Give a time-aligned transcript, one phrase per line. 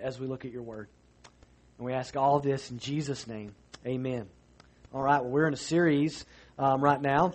[0.00, 0.88] as we look at your word.
[1.78, 3.54] And we ask all this in Jesus' name.
[3.86, 4.28] Amen.
[4.94, 6.24] All right, well, we're in a series
[6.58, 7.32] um, right now.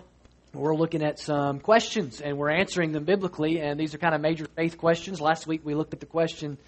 [0.54, 4.20] We're looking at some questions and we're answering them biblically, and these are kind of
[4.20, 5.20] major faith questions.
[5.20, 6.58] Last week we looked at the question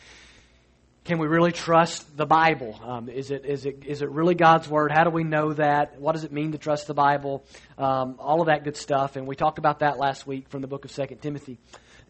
[1.04, 2.78] can we really trust the Bible?
[2.84, 4.92] Um, is, it, is, it, is it really God's Word?
[4.92, 5.98] How do we know that?
[5.98, 7.42] What does it mean to trust the Bible?
[7.78, 9.16] Um, all of that good stuff.
[9.16, 11.58] And we talked about that last week from the book of 2 Timothy.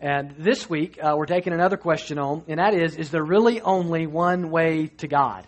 [0.01, 3.61] And this week, uh, we're taking another question on, and that is Is there really
[3.61, 5.46] only one way to God?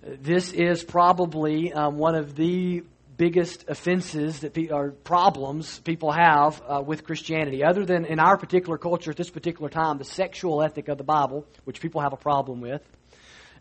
[0.00, 2.84] This is probably um, one of the
[3.16, 8.36] biggest offenses that pe- or problems people have uh, with Christianity, other than in our
[8.36, 12.12] particular culture at this particular time, the sexual ethic of the Bible, which people have
[12.12, 12.82] a problem with.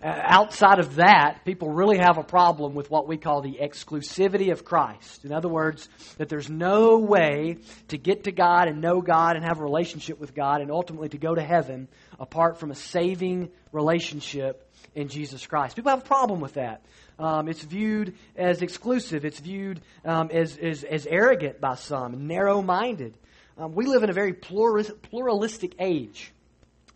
[0.05, 4.51] Uh, outside of that, people really have a problem with what we call the exclusivity
[4.51, 5.25] of Christ.
[5.25, 9.43] In other words, that there's no way to get to God and know God and
[9.43, 11.87] have a relationship with God and ultimately to go to heaven
[12.19, 15.75] apart from a saving relationship in Jesus Christ.
[15.75, 16.85] People have a problem with that.
[17.17, 19.25] Um, it's viewed as exclusive.
[19.25, 23.17] It's viewed um, as, as, as, arrogant by some, narrow minded.
[23.57, 26.31] Um, we live in a very pluralistic age.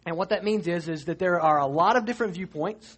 [0.09, 2.97] And what that means is, is that there are a lot of different viewpoints.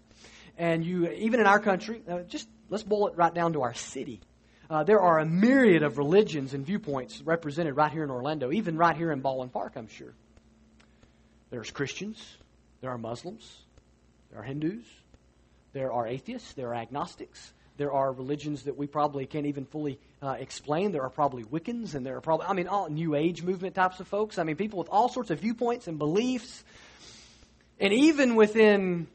[0.58, 3.73] And you, even in our country, uh, just let's boil it right down to our
[3.73, 4.22] city.
[4.70, 8.78] Uh, there are a myriad of religions and viewpoints represented right here in Orlando, even
[8.78, 10.14] right here in Baldwin Park, I'm sure.
[11.50, 12.17] There's Christians,
[12.80, 13.58] there are Muslims,
[14.32, 14.86] there are Hindus,
[15.73, 20.00] there are atheists, there are agnostics, there are religions that we probably can't even fully
[20.22, 20.94] uh, explain.
[20.94, 24.00] There are probably Wiccans, and there are probably, I mean, all New Age movement types
[24.00, 24.38] of folks.
[24.38, 26.64] I mean, people with all sorts of viewpoints and beliefs.
[27.81, 29.07] And even within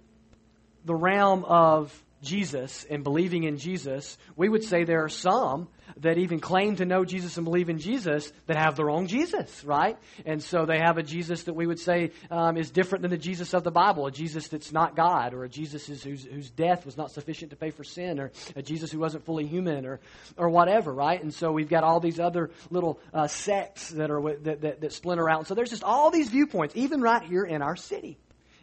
[0.84, 6.18] the realm of Jesus and believing in Jesus, we would say there are some that
[6.18, 9.96] even claim to know Jesus and believe in Jesus that have the wrong Jesus, right?
[10.24, 13.16] And so they have a Jesus that we would say um, is different than the
[13.16, 16.84] Jesus of the Bible, a Jesus that's not God, or a Jesus whose, whose death
[16.84, 20.00] was not sufficient to pay for sin, or a Jesus who wasn't fully human, or,
[20.36, 21.22] or whatever, right?
[21.22, 24.92] And so we've got all these other little uh, sects that, are, that, that, that
[24.92, 25.38] splinter out.
[25.38, 28.18] And so there's just all these viewpoints, even right here in our city.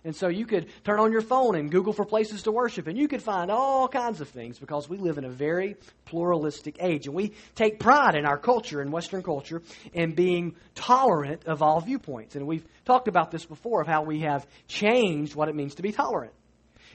[0.05, 2.97] And so you could turn on your phone and Google for places to worship, and
[2.97, 7.05] you could find all kinds of things because we live in a very pluralistic age.
[7.05, 9.61] And we take pride in our culture, in Western culture,
[9.93, 12.35] in being tolerant of all viewpoints.
[12.35, 15.81] And we've talked about this before of how we have changed what it means to
[15.81, 16.33] be tolerant.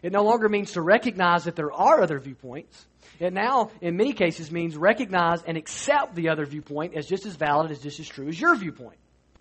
[0.02, 2.86] It no longer means to recognize that there are other viewpoints.
[3.18, 7.34] It now, in many cases, means recognize and accept the other viewpoint as just as
[7.34, 8.98] valid, as just as true as your viewpoint,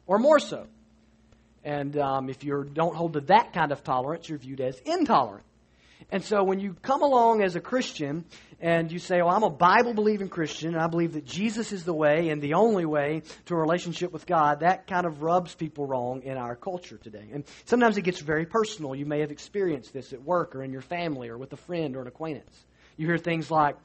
[0.07, 0.67] or more so.
[1.67, 5.43] And um, if you don't hold to that kind of tolerance, you're viewed as intolerant.
[6.09, 8.23] And so when you come along as a Christian
[8.61, 11.83] and you say, Well, I'm a Bible believing Christian, and I believe that Jesus is
[11.83, 15.55] the way and the only way to a relationship with God, that kind of rubs
[15.55, 17.27] people wrong in our culture today.
[17.33, 18.95] And sometimes it gets very personal.
[18.95, 21.97] You may have experienced this at work or in your family or with a friend
[21.97, 22.63] or an acquaintance.
[22.95, 23.75] You hear things like,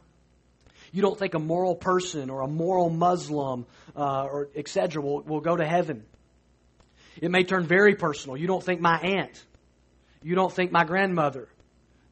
[0.93, 3.67] you don't think a moral person or a moral Muslim
[3.97, 5.03] uh, or etc.
[5.03, 6.05] Will, will go to heaven.
[7.21, 8.37] It may turn very personal.
[8.37, 9.45] You don't think my aunt.
[10.23, 11.49] You don't think my grandmother.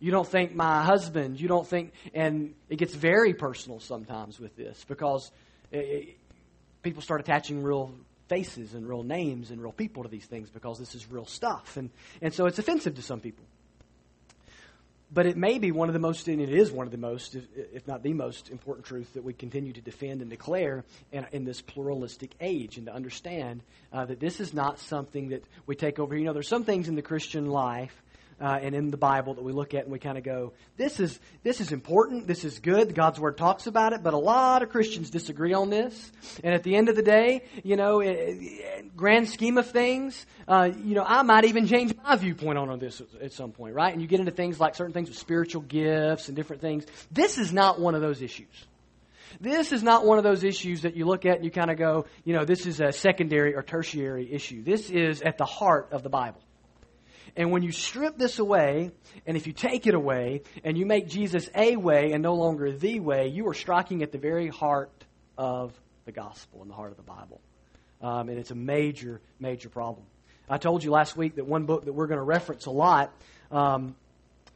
[0.01, 1.41] You don't think my husband.
[1.41, 5.31] You don't think, and it gets very personal sometimes with this because
[5.71, 6.17] it,
[6.83, 7.95] people start attaching real
[8.29, 11.77] faces and real names and real people to these things because this is real stuff.
[11.77, 11.91] And,
[12.23, 13.45] and so it's offensive to some people
[15.13, 17.37] but it may be one of the most, and it is one of the most,
[17.75, 21.45] if not the most important truth that we continue to defend and declare in, in
[21.45, 23.63] this pluralistic age, and to understand
[23.93, 26.17] uh, that this is not something that we take over.
[26.17, 28.03] You know, there's some things in the Christian life
[28.41, 30.99] uh, and in the Bible that we look at and we kind of go, this
[30.99, 34.63] is, this is important, this is good, God's Word talks about it, but a lot
[34.63, 36.13] of Christians disagree on this.
[36.43, 38.03] And at the end of the day, you know,
[38.97, 43.03] grand scheme of things, uh, you know, I might even change my viewpoint on this
[43.21, 43.93] at some point, right?
[43.93, 46.87] And you get into things like certain things with spiritual gifts and different things.
[47.11, 48.49] This is not one of those issues.
[49.41, 51.77] This is not one of those issues that you look at and you kind of
[51.77, 54.63] go, you know, this is a secondary or tertiary issue.
[54.63, 56.41] This is at the heart of the Bible.
[57.37, 58.91] And when you strip this away,
[59.27, 62.73] and if you take it away, and you make Jesus a way and no longer
[62.73, 64.91] the way, you are striking at the very heart
[65.39, 65.73] of
[66.05, 67.41] the gospel and the heart of the Bible.
[68.03, 70.07] Um, and it's a major, major problem.
[70.49, 73.13] I told you last week that one book that we're going to reference a lot
[73.53, 73.95] um,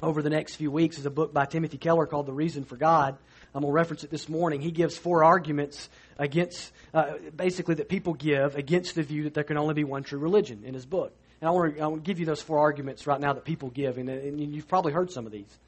[0.03, 2.77] over the next few weeks is a book by Timothy Keller called The Reason for
[2.77, 3.17] God.
[3.55, 4.61] I'm going to reference it this morning.
[4.61, 5.89] He gives four arguments
[6.19, 10.03] against, uh, basically, that people give against the view that there can only be one
[10.03, 11.17] true religion in his book.
[11.45, 13.45] And I want, to, I want to give you those four arguments right now that
[13.45, 15.59] people give, and, and you've probably heard some of these.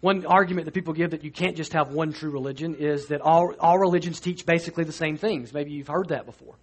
[0.00, 3.20] One argument that people give that you can't just have one true religion is that
[3.20, 5.54] all, all religions teach basically the same things.
[5.54, 6.54] Maybe you've heard that before.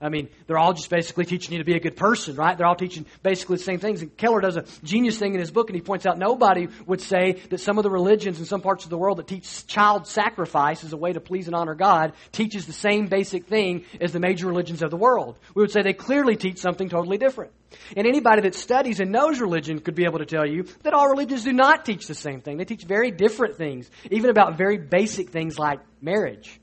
[0.00, 2.56] I mean, they're all just basically teaching you to be a good person, right?
[2.56, 4.02] They're all teaching basically the same things.
[4.02, 7.00] And Keller does a genius thing in his book, and he points out nobody would
[7.00, 10.06] say that some of the religions in some parts of the world that teach child
[10.06, 14.12] sacrifice as a way to please and honor God teaches the same basic thing as
[14.12, 15.38] the major religions of the world.
[15.54, 17.52] We would say they clearly teach something totally different.
[17.96, 21.08] And anybody that studies and knows religion could be able to tell you that all
[21.08, 22.58] religions do not teach the same thing.
[22.58, 26.60] They teach very different things, even about very basic things like marriage.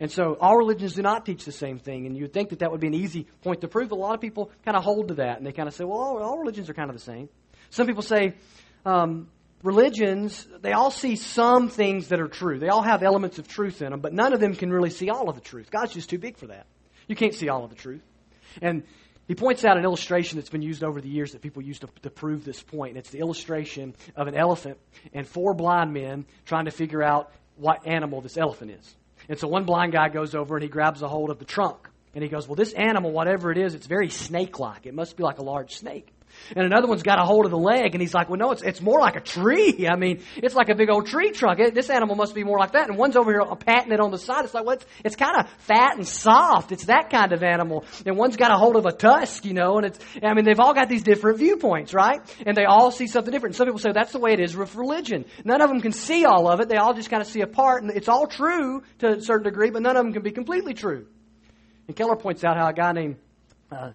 [0.00, 2.06] And so all religions do not teach the same thing.
[2.06, 3.90] And you'd think that that would be an easy point to prove.
[3.90, 5.38] A lot of people kind of hold to that.
[5.38, 7.28] And they kind of say, well, all, all religions are kind of the same.
[7.70, 8.34] Some people say
[8.86, 9.28] um,
[9.62, 12.58] religions, they all see some things that are true.
[12.58, 15.10] They all have elements of truth in them, but none of them can really see
[15.10, 15.70] all of the truth.
[15.70, 16.66] God's just too big for that.
[17.08, 18.02] You can't see all of the truth.
[18.62, 18.84] And
[19.26, 21.88] he points out an illustration that's been used over the years that people use to,
[22.02, 22.90] to prove this point.
[22.90, 24.78] And it's the illustration of an elephant
[25.12, 28.96] and four blind men trying to figure out what animal this elephant is.
[29.28, 31.88] And so one blind guy goes over and he grabs a hold of the trunk.
[32.14, 34.86] And he goes, Well, this animal, whatever it is, it's very snake like.
[34.86, 36.12] It must be like a large snake.
[36.54, 38.62] And another one's got a hold of the leg, and he's like, well, no, it's,
[38.62, 39.88] it's more like a tree.
[39.88, 41.60] I mean, it's like a big old tree trunk.
[41.60, 42.88] It, this animal must be more like that.
[42.88, 44.44] And one's over here patting it on the side.
[44.44, 46.72] It's like, well, it's, it's kind of fat and soft.
[46.72, 47.84] It's that kind of animal.
[48.06, 50.60] And one's got a hold of a tusk, you know, and it's, I mean, they've
[50.60, 52.20] all got these different viewpoints, right?
[52.46, 53.54] And they all see something different.
[53.54, 55.24] And some people say that's the way it is with religion.
[55.44, 56.68] None of them can see all of it.
[56.68, 59.44] They all just kind of see a part, and it's all true to a certain
[59.44, 61.06] degree, but none of them can be completely true.
[61.86, 63.16] And Keller points out how a guy named,
[63.72, 63.92] uh,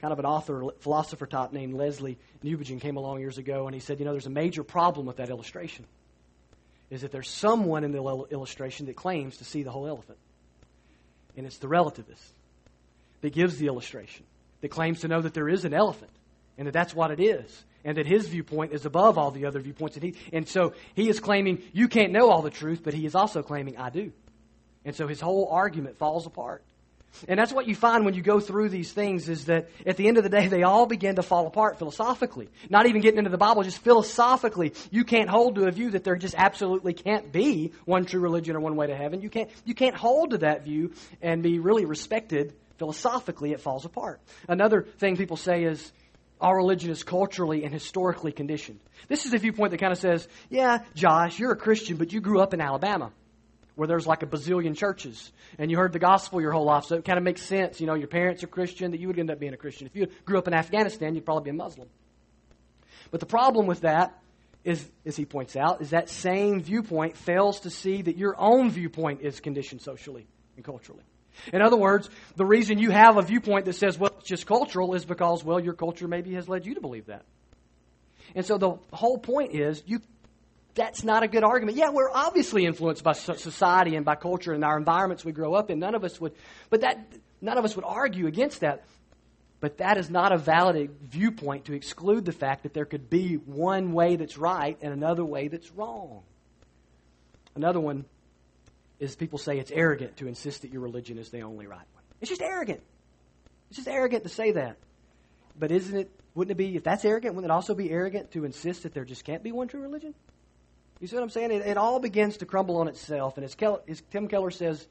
[0.00, 3.80] kind of an author, philosopher type named Lesslie Newbigin came along years ago, and he
[3.80, 5.86] said, you know, there's a major problem with that illustration.
[6.90, 10.18] Is that there's someone in the illustration that claims to see the whole elephant.
[11.36, 12.30] And it's the relativist
[13.22, 14.24] that gives the illustration,
[14.60, 16.12] that claims to know that there is an elephant,
[16.56, 19.60] and that that's what it is, and that his viewpoint is above all the other
[19.60, 19.96] viewpoints.
[19.96, 23.04] And, he, and so he is claiming, you can't know all the truth, but he
[23.04, 24.12] is also claiming, I do.
[24.84, 26.62] And so his whole argument falls apart.
[27.28, 30.06] And that's what you find when you go through these things is that at the
[30.06, 32.48] end of the day, they all begin to fall apart philosophically.
[32.68, 36.04] Not even getting into the Bible, just philosophically, you can't hold to a view that
[36.04, 39.22] there just absolutely can't be one true religion or one way to heaven.
[39.22, 40.92] You can't, you can't hold to that view
[41.22, 43.52] and be really respected philosophically.
[43.52, 44.20] It falls apart.
[44.48, 45.92] Another thing people say is,
[46.38, 48.78] our religion is culturally and historically conditioned.
[49.08, 52.20] This is a viewpoint that kind of says, yeah, Josh, you're a Christian, but you
[52.20, 53.10] grew up in Alabama
[53.76, 56.96] where there's like a bazillion churches and you heard the gospel your whole life, so
[56.96, 57.80] it kind of makes sense.
[57.80, 59.86] You know, your parents are Christian, that you would end up being a Christian.
[59.86, 61.88] If you grew up in Afghanistan, you'd probably be a Muslim.
[63.10, 64.18] But the problem with that
[64.64, 68.70] is, as he points out, is that same viewpoint fails to see that your own
[68.70, 70.26] viewpoint is conditioned socially
[70.56, 71.04] and culturally.
[71.52, 74.94] In other words, the reason you have a viewpoint that says, well, it's just cultural
[74.94, 77.24] is because, well, your culture maybe has led you to believe that.
[78.34, 80.00] And so the whole point is you
[80.76, 81.76] that's not a good argument.
[81.76, 85.70] Yeah, we're obviously influenced by society and by culture and our environments we grow up
[85.70, 85.78] in.
[85.78, 86.34] None of us would,
[86.70, 86.98] but that
[87.40, 88.84] none of us would argue against that.
[89.58, 93.34] But that is not a valid viewpoint to exclude the fact that there could be
[93.36, 96.22] one way that's right and another way that's wrong.
[97.54, 98.04] Another one
[99.00, 102.04] is people say it's arrogant to insist that your religion is the only right one.
[102.20, 102.82] It's just arrogant.
[103.70, 104.76] It's just arrogant to say that.
[105.58, 108.44] But isn't it, wouldn't it be, if that's arrogant, wouldn't it also be arrogant to
[108.44, 110.14] insist that there just can't be one true religion?
[111.00, 111.50] You see what I'm saying?
[111.50, 113.36] It, it all begins to crumble on itself.
[113.36, 114.86] And as, Keller, as Tim Keller says,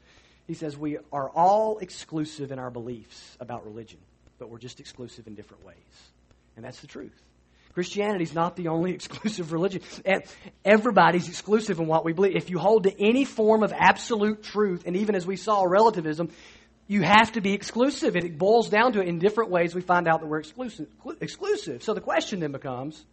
[0.46, 3.98] he says, we are all exclusive in our beliefs about religion,
[4.38, 5.76] but we're just exclusive in different ways.
[6.56, 7.12] And that's the truth.
[7.74, 9.82] Christianity is not the only exclusive religion.
[10.64, 12.36] Everybody's exclusive in what we believe.
[12.36, 16.30] If you hold to any form of absolute truth, and even as we saw relativism,
[16.86, 18.16] you have to be exclusive.
[18.16, 19.74] It boils down to it in different ways.
[19.74, 20.86] We find out that we're exclusive.
[21.20, 21.82] exclusive.
[21.82, 23.04] So the question then becomes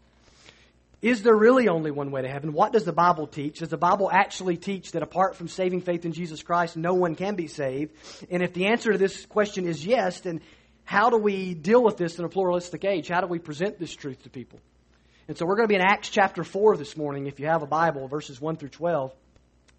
[1.04, 2.54] is there really only one way to heaven?
[2.54, 3.60] What does the Bible teach?
[3.60, 7.16] Does the Bible actually teach that apart from saving faith in Jesus Christ, no one
[7.16, 7.94] can be saved?
[8.32, 10.40] And if the answer to this question is yes, then
[10.86, 13.10] how do we deal with this in a pluralistic age?
[13.10, 14.62] How do we present this truth to people?
[15.28, 17.64] And so we're going to be in Acts chapter 4 this morning, if you have
[17.64, 19.14] a Bible, verses 1 through 12.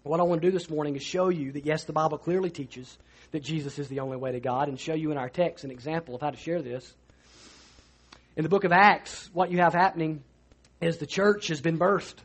[0.03, 2.51] What I want to do this morning is show you that, yes, the Bible clearly
[2.51, 2.95] teaches
[3.31, 5.71] that Jesus is the only way to God, and show you in our text an
[5.71, 6.93] example of how to share this.
[8.37, 10.23] In the book of Acts, what you have happening
[10.81, 12.15] is the church has been birthed.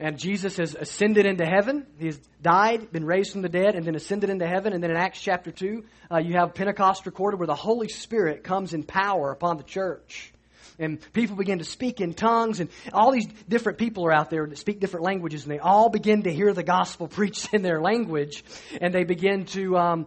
[0.00, 1.86] And Jesus has ascended into heaven.
[1.98, 4.72] He has died, been raised from the dead, and then ascended into heaven.
[4.72, 8.42] And then in Acts chapter 2, uh, you have Pentecost recorded where the Holy Spirit
[8.42, 10.32] comes in power upon the church.
[10.78, 14.46] And people begin to speak in tongues, and all these different people are out there
[14.46, 17.82] that speak different languages, and they all begin to hear the gospel preached in their
[17.82, 18.42] language,
[18.80, 20.06] and they begin to, um,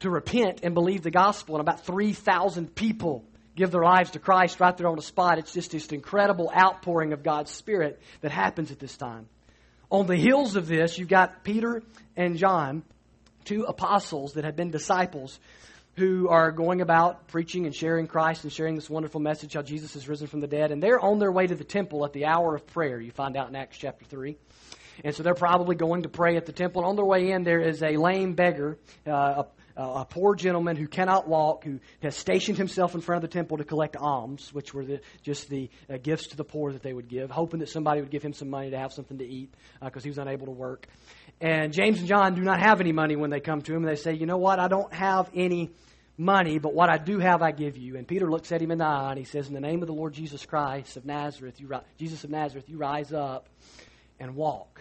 [0.00, 1.56] to repent and believe the gospel.
[1.56, 3.22] And about 3,000 people
[3.56, 5.38] give their lives to Christ right there on the spot.
[5.38, 9.28] It's just this incredible outpouring of God's Spirit that happens at this time.
[9.90, 11.82] On the heels of this, you've got Peter
[12.16, 12.82] and John,
[13.44, 15.38] two apostles that had been disciples,
[15.96, 19.94] who are going about preaching and sharing Christ and sharing this wonderful message how Jesus
[19.94, 20.70] has risen from the dead.
[20.70, 23.00] And they're on their way to the temple at the hour of prayer.
[23.00, 24.36] You find out in Acts chapter 3.
[25.04, 26.82] And so they're probably going to pray at the temple.
[26.82, 29.46] And on their way in, there is a lame beggar, uh, a,
[29.76, 33.58] a, poor gentleman who cannot walk, who has stationed himself in front of the temple
[33.58, 36.92] to collect alms, which were the, just the uh, gifts to the poor that they
[36.92, 39.52] would give, hoping that somebody would give him some money to have something to eat
[39.82, 40.86] because uh, he was unable to work.
[41.40, 43.82] And James and John do not have any money when they come to him.
[43.82, 44.58] They say, You know what?
[44.58, 45.70] I don't have any
[46.16, 47.96] money, but what I do have, I give you.
[47.96, 49.86] And Peter looks at him in the eye and he says, In the name of
[49.86, 53.48] the Lord Jesus Christ of Nazareth, you, Jesus of Nazareth, you rise up
[54.18, 54.80] and walk.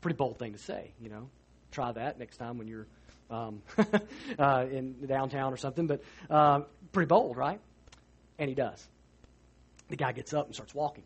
[0.00, 1.28] Pretty bold thing to say, you know.
[1.72, 2.86] Try that next time when you're
[3.32, 3.62] um,
[4.38, 6.60] uh, in downtown or something, but uh,
[6.92, 7.60] pretty bold, right?
[8.38, 8.86] And he does.
[9.88, 11.04] The guy gets up and starts walking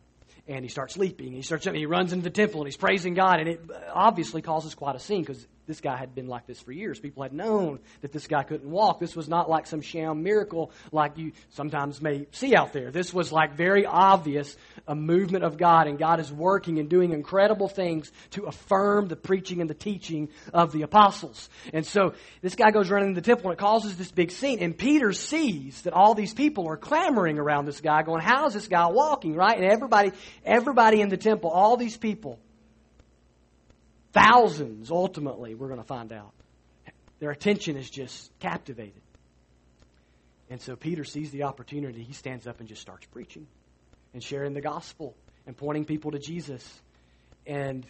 [0.48, 1.32] and he starts leaping.
[1.32, 3.60] He starts he runs into the temple and he's praising God, and it
[3.92, 7.00] obviously causes quite a scene because this guy had been like this for years.
[7.00, 9.00] People had known that this guy couldn't walk.
[9.00, 12.90] This was not like some sham miracle like you sometimes may see out there.
[12.90, 14.56] This was like very obvious
[14.86, 19.16] a movement of God, and God is working and doing incredible things to affirm the
[19.16, 21.48] preaching and the teaching of the apostles.
[21.72, 24.60] And so this guy goes running to the temple, and it causes this big scene.
[24.60, 28.54] And Peter sees that all these people are clamoring around this guy, going, "How is
[28.54, 29.56] this guy walking?" Right?
[29.56, 30.12] And everybody,
[30.44, 32.38] everybody in the temple, all these people
[34.16, 36.32] Thousands, ultimately, we're going to find out.
[37.18, 39.02] Their attention is just captivated.
[40.48, 42.02] And so Peter sees the opportunity.
[42.02, 43.46] He stands up and just starts preaching
[44.14, 45.14] and sharing the gospel
[45.46, 46.66] and pointing people to Jesus.
[47.46, 47.86] And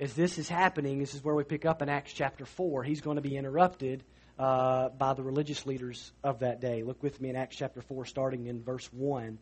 [0.00, 2.82] as this is happening, this is where we pick up in Acts chapter 4.
[2.82, 4.02] He's going to be interrupted
[4.38, 6.84] uh, by the religious leaders of that day.
[6.84, 9.38] Look with me in Acts chapter 4, starting in verse 1.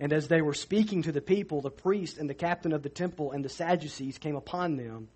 [0.00, 2.88] And as they were speaking to the people, the priest and the captain of the
[2.88, 5.06] temple and the Sadducees came upon them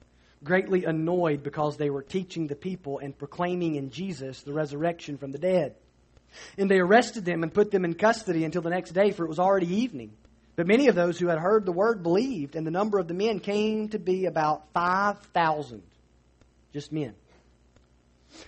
[0.45, 5.33] greatly annoyed because they were teaching the people and proclaiming in Jesus the resurrection from
[5.33, 5.75] the dead.
[6.59, 9.29] And they arrested them and put them in custody until the next day, for it
[9.29, 10.13] was already evening.
[10.55, 13.15] But many of those who had heard the word believed, and the number of the
[13.15, 15.83] men came to be about 5,000.
[16.73, 17.15] Just men.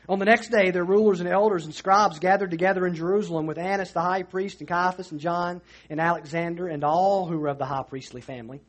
[0.09, 3.59] On the next day, their rulers and elders and scribes gathered together in Jerusalem with
[3.59, 7.59] Annas the high priest, and Caiaphas, and John, and Alexander, and all who were of
[7.59, 8.61] the high priestly family.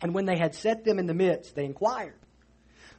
[0.00, 2.14] And when they had set them in the midst, they inquired,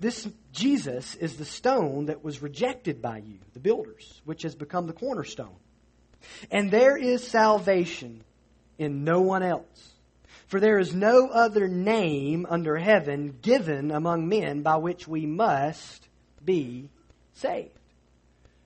[0.00, 4.86] This Jesus is the stone that was rejected by you, the builders, which has become
[4.86, 5.56] the cornerstone.
[6.50, 8.22] And there is salvation
[8.78, 9.92] in no one else.
[10.46, 16.08] For there is no other name under heaven given among men by which we must
[16.42, 16.88] be
[17.34, 17.78] saved.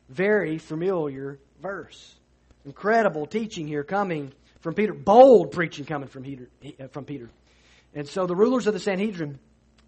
[0.08, 2.14] Very familiar verse.
[2.64, 4.92] Incredible teaching here coming from Peter.
[4.92, 6.48] Bold preaching coming from Peter.
[6.80, 7.30] Uh, Peter.
[7.94, 9.40] And so the rulers of the Sanhedrin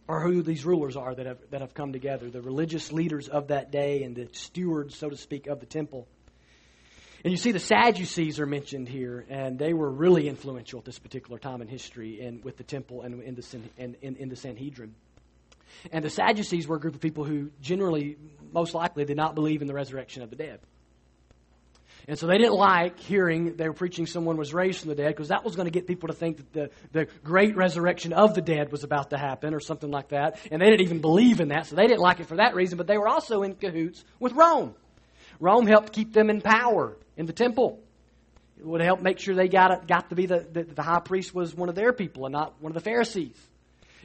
[0.07, 3.49] or who these rulers are that have, that have come together, the religious leaders of
[3.49, 6.07] that day and the stewards, so to speak, of the temple.
[7.25, 10.99] And you see the Sadducees are mentioned here, and they were really influential at this
[10.99, 14.37] particular time in history and with the temple and in the, in, in, in the
[14.37, 14.95] Sanhedrin.
[15.91, 18.19] And the Sadducees were a group of people who generally,
[18.53, 20.61] most likely, did not believe in the resurrection of the dead.
[22.07, 25.09] And so they didn't like hearing they were preaching someone was raised from the dead
[25.09, 28.35] because that was going to get people to think that the, the great resurrection of
[28.35, 30.39] the dead was about to happen or something like that.
[30.51, 32.77] And they didn't even believe in that, so they didn't like it for that reason,
[32.77, 34.75] but they were also in cahoots with Rome.
[35.41, 37.81] Rome helped keep them in power in the temple.
[38.59, 41.35] It would help make sure they got, got to be the, the, the high priest
[41.35, 43.37] was one of their people and not one of the Pharisees.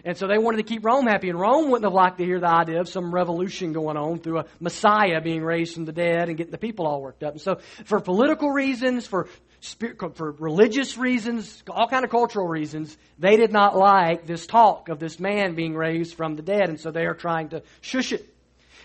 [0.06, 2.40] And so they wanted to keep Rome happy, and Rome wouldn't have liked to hear
[2.40, 6.30] the idea of some revolution going on through a Messiah being raised from the dead
[6.30, 7.34] and getting the people all worked up.
[7.34, 9.28] And so, for political reasons, for
[10.16, 15.00] for religious reasons, all kind of cultural reasons, they did not like this talk of
[15.00, 18.26] this man being raised from the dead, and so they are trying to shush it.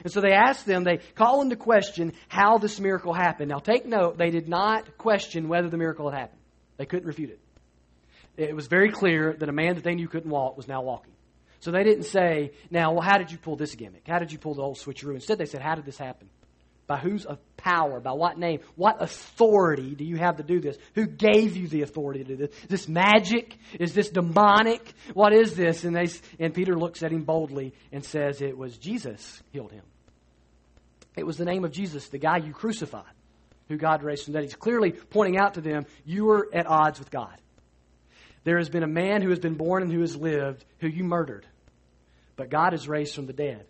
[0.03, 3.51] And so they ask them, they call into question how this miracle happened.
[3.51, 6.41] Now take note, they did not question whether the miracle had happened.
[6.77, 7.44] They couldn't refute it
[8.37, 11.13] it was very clear that a man that they knew couldn't walk was now walking.
[11.61, 14.07] So they didn't say, now, well, how did you pull this gimmick?
[14.07, 15.15] How did you pull the old switcheroo?
[15.15, 16.29] Instead, they said, how did this happen?
[16.87, 17.27] By whose
[17.57, 18.01] power?
[18.01, 18.61] By what name?
[18.77, 20.77] What authority do you have to do this?
[20.95, 22.51] Who gave you the authority to do this?
[22.65, 23.57] Is this magic?
[23.81, 24.93] Is this demonic?
[25.15, 25.85] What is this?
[25.85, 29.85] And, they, and Peter looks at him boldly and says, It was Jesus healed him.
[31.17, 33.05] It was the name of Jesus, the guy you crucified.
[33.69, 34.45] who God raised from the dead.
[34.45, 37.35] He's clearly pointing out to them, you are at odds with God.
[38.45, 41.03] There has been a man who has been born and who has lived who you
[41.03, 41.47] murdered,
[42.37, 43.67] but God has raised from the dead.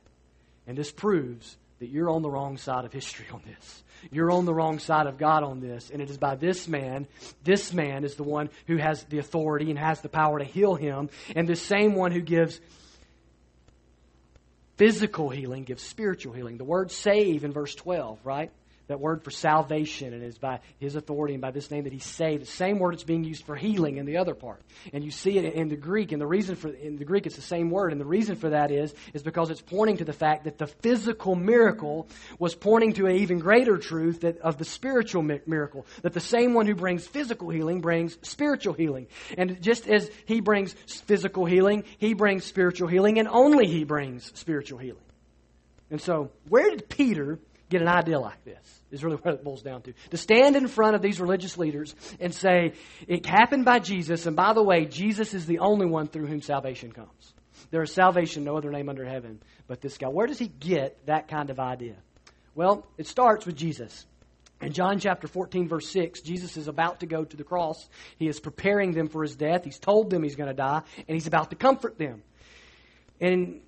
[0.66, 3.83] And this proves that you're on the wrong side of history on this.
[4.11, 5.90] You're on the wrong side of God on this.
[5.90, 7.07] And it is by this man,
[7.43, 10.75] this man is the one who has the authority and has the power to heal
[10.75, 11.11] him.
[11.35, 12.61] And the same one who gives
[14.76, 16.59] physical healing gives spiritual healing.
[16.59, 18.50] The word save in verse 12, right?
[18.87, 21.99] That word for salvation and is by his authority and by this name that he
[21.99, 22.43] saved.
[22.43, 24.61] The same word that's being used for healing in the other part.
[24.93, 27.37] And you see it in the Greek, and the reason for in the Greek it's
[27.37, 30.12] the same word, and the reason for that is is because it's pointing to the
[30.12, 34.64] fact that the physical miracle was pointing to an even greater truth that of the
[34.64, 35.87] spiritual miracle.
[36.03, 39.07] That the same one who brings physical healing brings spiritual healing.
[39.38, 44.31] And just as he brings physical healing, he brings spiritual healing, and only he brings
[44.38, 45.00] spiritual healing.
[45.91, 47.38] And so, where did Peter
[47.71, 49.92] get an idea like this, is really what it boils down to.
[50.11, 52.75] To stand in front of these religious leaders and say,
[53.09, 56.42] it happened by Jesus, and by the way, Jesus is the only one through whom
[56.42, 57.35] salvation comes.
[57.71, 60.09] There is salvation, no other name under heaven but this guy.
[60.09, 61.97] Where does he get that kind of idea?
[62.54, 64.06] Well, it starts with Jesus.
[64.61, 67.88] In John chapter 14, verse 6, Jesus is about to go to the cross.
[68.18, 69.64] He is preparing them for his death.
[69.64, 72.23] He's told them he's going to die, and he's about to comfort them.
[73.21, 73.61] And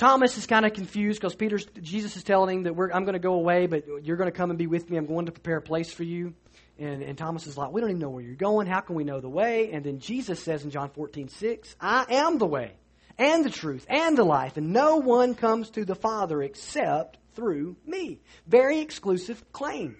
[0.00, 3.18] Thomas is kind of confused because Peter, Jesus is telling him that I'm going to
[3.18, 4.96] go away, but you're going to come and be with me.
[4.96, 6.32] I'm going to prepare a place for you.
[6.78, 8.66] And, and Thomas is like, we don't even know where you're going.
[8.66, 9.72] How can we know the way?
[9.72, 12.72] And then Jesus says in John 14, 6, I am the way
[13.18, 17.76] and the truth and the life, and no one comes to the Father except through
[17.84, 18.20] me.
[18.46, 19.98] Very exclusive claim.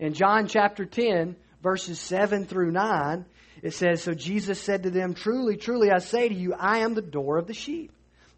[0.00, 3.24] In John chapter 10, verses 7 through 9,
[3.62, 6.94] it says, So Jesus said to them, Truly, truly, I say to you, I am
[6.94, 7.92] the door of the sheep.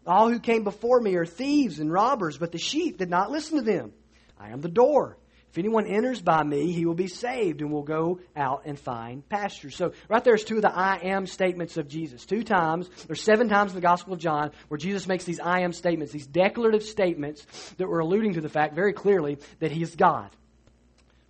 [0.05, 3.57] All who came before me are thieves and robbers, but the sheep did not listen
[3.57, 3.93] to them.
[4.39, 5.17] I am the door.
[5.53, 9.27] If anyone enters by me, he will be saved and will go out and find
[9.29, 9.69] pasture.
[9.69, 12.25] So, right there's two of the I am statements of Jesus.
[12.25, 15.59] Two times, there's seven times in the Gospel of John where Jesus makes these I
[15.59, 17.45] am statements, these declarative statements
[17.77, 20.31] that were alluding to the fact very clearly that he is God.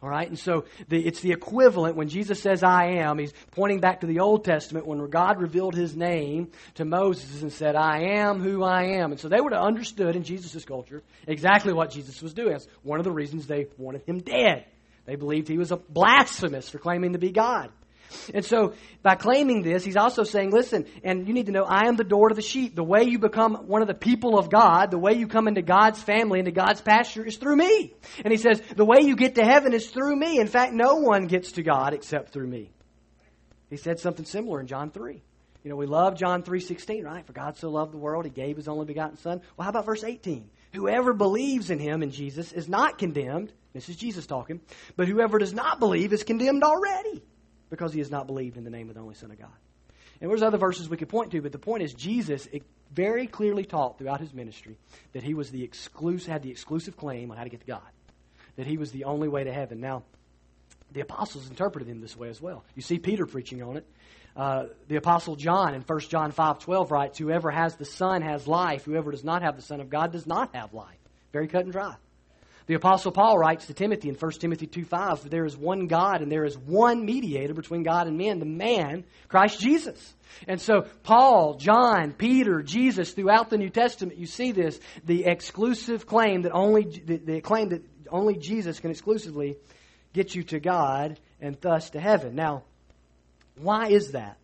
[0.03, 3.79] All right, and so the, it's the equivalent when Jesus says I am, he's pointing
[3.79, 8.17] back to the Old Testament when God revealed his name to Moses and said, I
[8.17, 9.11] am who I am.
[9.11, 12.51] And so they would have understood in Jesus' culture exactly what Jesus was doing.
[12.51, 14.65] That's one of the reasons they wanted him dead.
[15.05, 17.71] They believed he was a blasphemous for claiming to be God.
[18.33, 21.87] And so, by claiming this, he's also saying, listen, and you need to know, I
[21.87, 22.75] am the door to the sheep.
[22.75, 25.61] The way you become one of the people of God, the way you come into
[25.61, 27.93] God's family, into God's pasture, is through me.
[28.23, 30.39] And he says, the way you get to heaven is through me.
[30.39, 32.71] In fact, no one gets to God except through me.
[33.69, 35.21] He said something similar in John 3.
[35.63, 37.25] You know, we love John 3.16, right?
[37.25, 39.41] For God so loved the world, he gave his only begotten Son.
[39.55, 40.49] Well, how about verse 18?
[40.73, 43.53] Whoever believes in him, in Jesus, is not condemned.
[43.73, 44.59] This is Jesus talking.
[44.95, 47.23] But whoever does not believe is condemned already
[47.73, 49.49] because he has not believed in the name of the only Son of God.
[50.21, 52.47] And there's other verses we could point to, but the point is Jesus
[52.93, 54.77] very clearly taught throughout his ministry
[55.13, 57.81] that he was the exclusive, had the exclusive claim on how to get to God,
[58.57, 59.81] that he was the only way to heaven.
[59.81, 60.03] Now,
[60.91, 62.63] the apostles interpreted him this way as well.
[62.75, 63.87] You see Peter preaching on it.
[64.35, 68.85] Uh, the apostle John in 1 John 5:12 writes, "Whoever has the Son has life.
[68.85, 70.99] Whoever does not have the Son of God does not have life."
[71.31, 71.95] Very cut and dry.
[72.65, 76.21] The Apostle Paul writes to Timothy in 1 Timothy 2 5 there is one God
[76.21, 80.13] and there is one mediator between God and men, the man, Christ Jesus.
[80.47, 86.05] And so, Paul, John, Peter, Jesus, throughout the New Testament, you see this the exclusive
[86.07, 89.57] claim that only, the, the claim that only Jesus can exclusively
[90.13, 92.35] get you to God and thus to heaven.
[92.35, 92.63] Now,
[93.57, 94.37] why is that?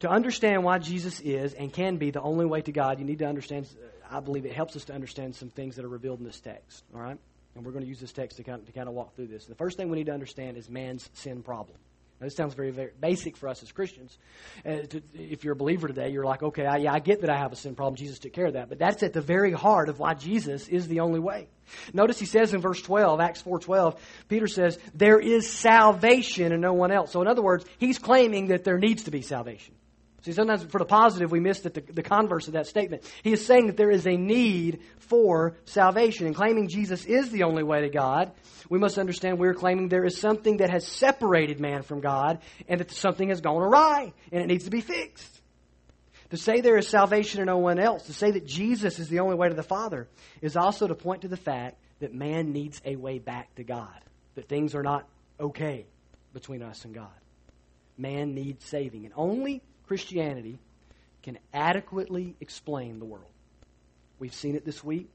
[0.00, 3.20] To understand why Jesus is and can be the only way to God, you need
[3.20, 3.68] to understand
[4.14, 6.84] I believe it helps us to understand some things that are revealed in this text.
[6.94, 7.18] All right?
[7.56, 9.26] And we're going to use this text to kind of, to kind of walk through
[9.26, 9.46] this.
[9.46, 11.78] The first thing we need to understand is man's sin problem.
[12.20, 14.16] Now, this sounds very, very basic for us as Christians.
[14.64, 17.30] Uh, to, if you're a believer today, you're like, okay, I, yeah, I get that
[17.30, 17.96] I have a sin problem.
[17.96, 18.68] Jesus took care of that.
[18.68, 21.48] But that's at the very heart of why Jesus is the only way.
[21.92, 23.98] Notice he says in verse 12, Acts 4.12,
[24.28, 27.10] Peter says, there is salvation in no one else.
[27.10, 29.74] So in other words, he's claiming that there needs to be salvation.
[30.24, 33.02] See, sometimes for the positive, we miss the, the converse of that statement.
[33.22, 36.26] He is saying that there is a need for salvation.
[36.26, 38.32] And claiming Jesus is the only way to God,
[38.70, 42.80] we must understand we're claiming there is something that has separated man from God and
[42.80, 45.42] that something has gone awry and it needs to be fixed.
[46.30, 49.20] To say there is salvation in no one else, to say that Jesus is the
[49.20, 50.08] only way to the Father,
[50.40, 54.00] is also to point to the fact that man needs a way back to God,
[54.36, 55.06] that things are not
[55.38, 55.84] okay
[56.32, 57.12] between us and God.
[57.98, 59.04] Man needs saving.
[59.04, 60.58] And only Christianity
[61.22, 63.30] can adequately explain the world.
[64.18, 65.08] We've seen it this week.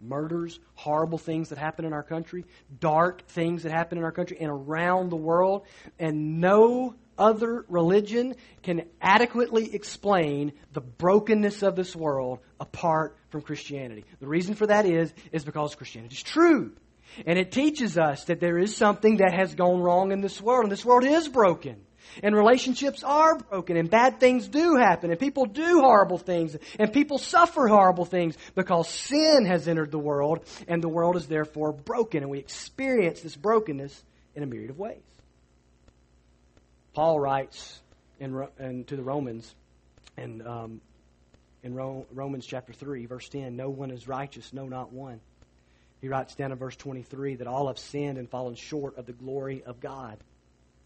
[0.00, 2.44] murders, horrible things that happen in our country,
[2.80, 5.66] dark things that happen in our country and around the world,
[5.98, 14.04] and no other religion can adequately explain the brokenness of this world apart from Christianity.
[14.20, 16.72] The reason for that is is because Christianity is true.
[17.24, 20.64] And it teaches us that there is something that has gone wrong in this world,
[20.64, 21.76] and this world is broken.
[22.22, 26.92] And relationships are broken, and bad things do happen, and people do horrible things, and
[26.92, 31.72] people suffer horrible things because sin has entered the world, and the world is therefore
[31.72, 34.02] broken, and we experience this brokenness
[34.34, 35.02] in a myriad of ways.
[36.94, 37.80] Paul writes
[38.18, 39.54] in, in to the Romans,
[40.16, 40.80] and um,
[41.62, 45.20] in Romans chapter 3, verse 10, no one is righteous, no, not one.
[46.00, 49.12] He writes down in verse 23 that all have sinned and fallen short of the
[49.12, 50.18] glory of God.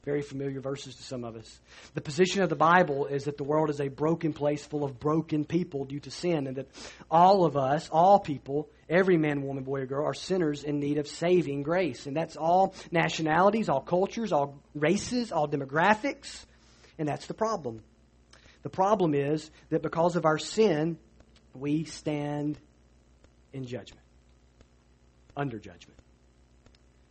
[0.04, 1.60] Very familiar verses to some of us.
[1.92, 4.98] The position of the Bible is that the world is a broken place full of
[4.98, 6.68] broken people due to sin, and that
[7.10, 10.96] all of us, all people, every man, woman, boy, or girl, are sinners in need
[10.96, 12.06] of saving grace.
[12.06, 16.46] And that's all nationalities, all cultures, all races, all demographics.
[16.98, 17.82] And that's the problem.
[18.62, 20.98] The problem is that because of our sin,
[21.54, 22.58] we stand
[23.52, 24.04] in judgment,
[25.36, 25.98] under judgment.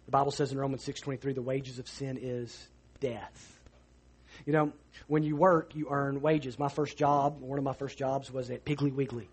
[0.06, 2.68] The Bible says in Romans 6:23 the wages of sin is
[3.00, 3.60] death.
[4.46, 4.72] You know,
[5.08, 6.58] when you work, you earn wages.
[6.58, 9.28] My first job, one of my first jobs was at Piggly Wiggly,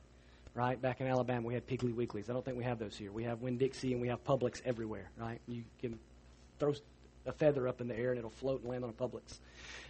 [0.54, 0.80] right?
[0.80, 2.28] Back in Alabama, we had Piggly Wigglies.
[2.28, 3.12] I don't think we have those here.
[3.12, 5.40] We have Winn Dixie and we have Publix everywhere, right?
[5.46, 5.98] You can
[6.58, 6.74] throw
[7.26, 9.38] a feather up in the air and it'll float and land on a Publix.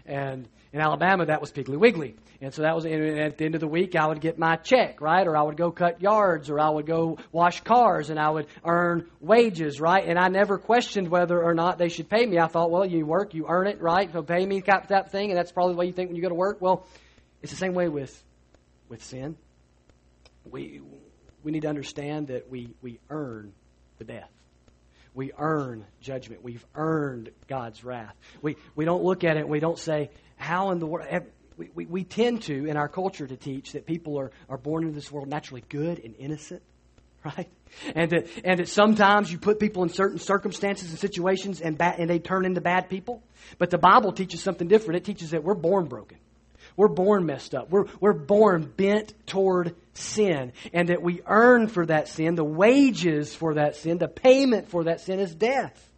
[0.06, 2.14] And in Alabama, that was Piggly Wiggly.
[2.40, 4.56] And so that was, and at the end of the week, I would get my
[4.56, 5.26] check, right?
[5.26, 8.46] Or I would go cut yards, or I would go wash cars, and I would
[8.64, 10.04] earn wages, right?
[10.06, 12.38] And I never questioned whether or not they should pay me.
[12.38, 14.10] I thought, well, you work, you earn it, right?
[14.12, 16.22] So pay me, type, type thing, and that's probably the way you think when you
[16.22, 16.60] go to work.
[16.60, 16.86] Well,
[17.42, 18.22] it's the same way with,
[18.88, 19.36] with sin.
[20.48, 20.80] We,
[21.42, 23.52] we need to understand that we, we earn
[23.98, 24.30] the death
[25.16, 26.44] we earn judgment.
[26.44, 28.14] We've earned God's wrath.
[28.42, 31.08] We, we don't look at it and we don't say, how in the world.
[31.56, 34.82] We, we, we tend to, in our culture, to teach that people are, are born
[34.84, 36.62] into this world naturally good and innocent,
[37.24, 37.48] right?
[37.94, 41.94] And that, and that sometimes you put people in certain circumstances and situations and, ba-
[41.96, 43.22] and they turn into bad people.
[43.56, 44.98] But the Bible teaches something different.
[44.98, 46.18] It teaches that we're born broken.
[46.76, 47.70] We're born messed up.
[47.70, 50.52] We're, we're born bent toward sin.
[50.72, 54.84] And that we earn for that sin, the wages for that sin, the payment for
[54.84, 55.90] that sin is death.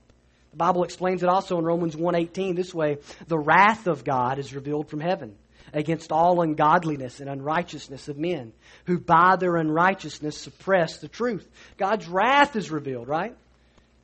[0.50, 2.98] The Bible explains it also in Romans 1.18 this way.
[3.26, 5.36] The wrath of God is revealed from heaven
[5.72, 8.52] against all ungodliness and unrighteousness of men,
[8.86, 11.48] who by their unrighteousness suppress the truth.
[11.76, 13.36] God's wrath is revealed, right?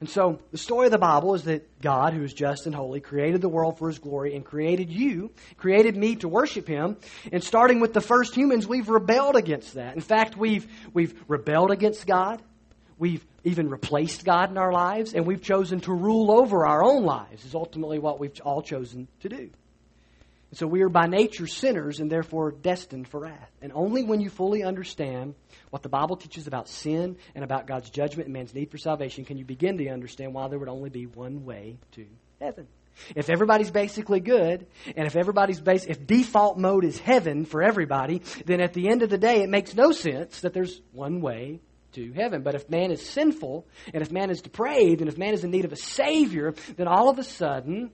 [0.04, 3.00] And so the story of the Bible is that God, who is just and holy,
[3.00, 6.98] created the world for his glory and created you, created me to worship him.
[7.32, 9.94] And starting with the first humans, we've rebelled against that.
[9.94, 12.42] In fact, we've, we've rebelled against God.
[12.98, 17.04] We've even replaced God in our lives, and we've chosen to rule over our own
[17.04, 19.48] lives, is ultimately what we've all chosen to do.
[20.54, 23.50] And so we are by nature sinners and therefore destined for wrath.
[23.60, 25.34] And only when you fully understand
[25.70, 29.24] what the Bible teaches about sin and about God's judgment and man's need for salvation
[29.24, 32.06] can you begin to understand why there would only be one way to
[32.40, 32.68] heaven.
[33.16, 38.22] If everybody's basically good, and if everybody's base, if default mode is heaven for everybody,
[38.46, 41.58] then at the end of the day, it makes no sense that there's one way
[41.94, 42.42] to heaven.
[42.42, 45.50] But if man is sinful, and if man is depraved, and if man is in
[45.50, 47.90] need of a Savior, then all of a sudden,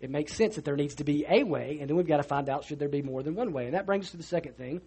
[0.00, 2.22] it makes sense that there needs to be a way, and then we've got to
[2.22, 3.66] find out should there be more than one way.
[3.66, 4.80] And that brings us to the second thing,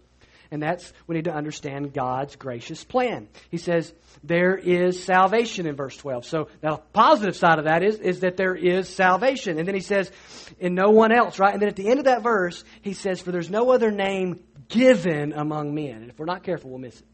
[0.52, 3.30] and that's we need to understand God's gracious plan.
[3.50, 3.94] He says
[4.24, 6.26] there is salvation in verse 12.
[6.26, 9.58] So the positive side of that is, is that there is salvation.
[9.58, 10.12] And then he says,
[10.60, 11.54] in no one else, right?
[11.54, 14.44] And then at the end of that verse, he says, for there's no other name
[14.68, 16.02] given among men.
[16.02, 17.06] And if we're not careful, we'll miss it.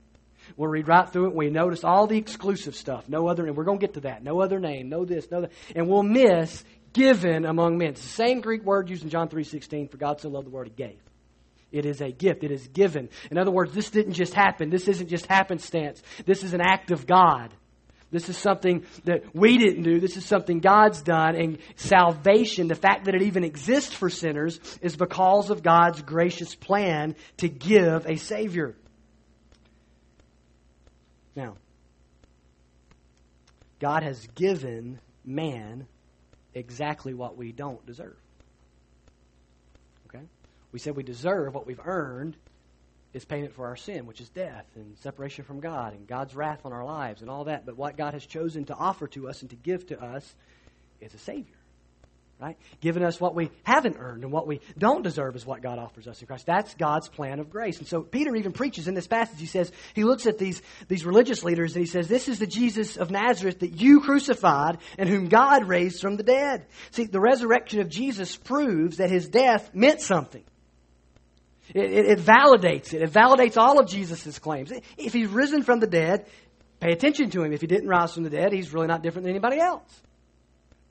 [0.56, 1.36] We'll read right through it.
[1.36, 3.08] We notice all the exclusive stuff.
[3.08, 4.24] No other, and we're going to get to that.
[4.24, 4.90] No other name.
[4.90, 5.30] No this.
[5.30, 5.52] No that.
[5.76, 6.64] And we'll miss
[6.98, 7.90] given among men.
[7.90, 10.68] It's the same Greek word used in John 3.16, for God so loved the world
[10.68, 11.00] he gave.
[11.72, 12.44] It is a gift.
[12.44, 13.10] It is given.
[13.30, 14.70] In other words, this didn't just happen.
[14.70, 16.02] This isn't just happenstance.
[16.26, 17.54] This is an act of God.
[18.10, 20.00] This is something that we didn't do.
[20.00, 21.36] This is something God's done.
[21.36, 26.56] And salvation, the fact that it even exists for sinners, is because of God's gracious
[26.56, 28.76] plan to give a Savior.
[31.36, 31.58] Now,
[33.80, 35.86] God has given man
[36.58, 38.18] exactly what we don't deserve.
[40.08, 40.26] Okay?
[40.72, 42.36] We said we deserve what we've earned
[43.14, 46.66] is payment for our sin, which is death and separation from God and God's wrath
[46.66, 47.66] on our lives and all that.
[47.66, 50.36] But what God has chosen to offer to us and to give to us
[51.02, 51.57] is a Savior.
[52.40, 52.58] Right?
[52.82, 56.08] Giving us what we haven't earned and what we don't deserve is what God offers
[56.08, 56.46] us in Christ.
[56.46, 57.80] That's God's plan of grace.
[57.80, 59.40] And so Peter even preaches in this passage.
[59.40, 62.48] He says, he looks at these, these religious leaders and he says, this is the
[62.48, 66.68] Jesus of Nazareth that you crucified and whom God raised from the dead.
[66.92, 70.44] See, the resurrection of Jesus proves that his death meant something.
[71.74, 73.02] It, it, it validates it.
[73.02, 74.72] It validates all of Jesus' claims.
[74.98, 76.28] If he's risen from the dead,
[76.80, 77.52] pay attention to him.
[77.52, 80.02] If he didn't rise from the dead, he's really not different than anybody else.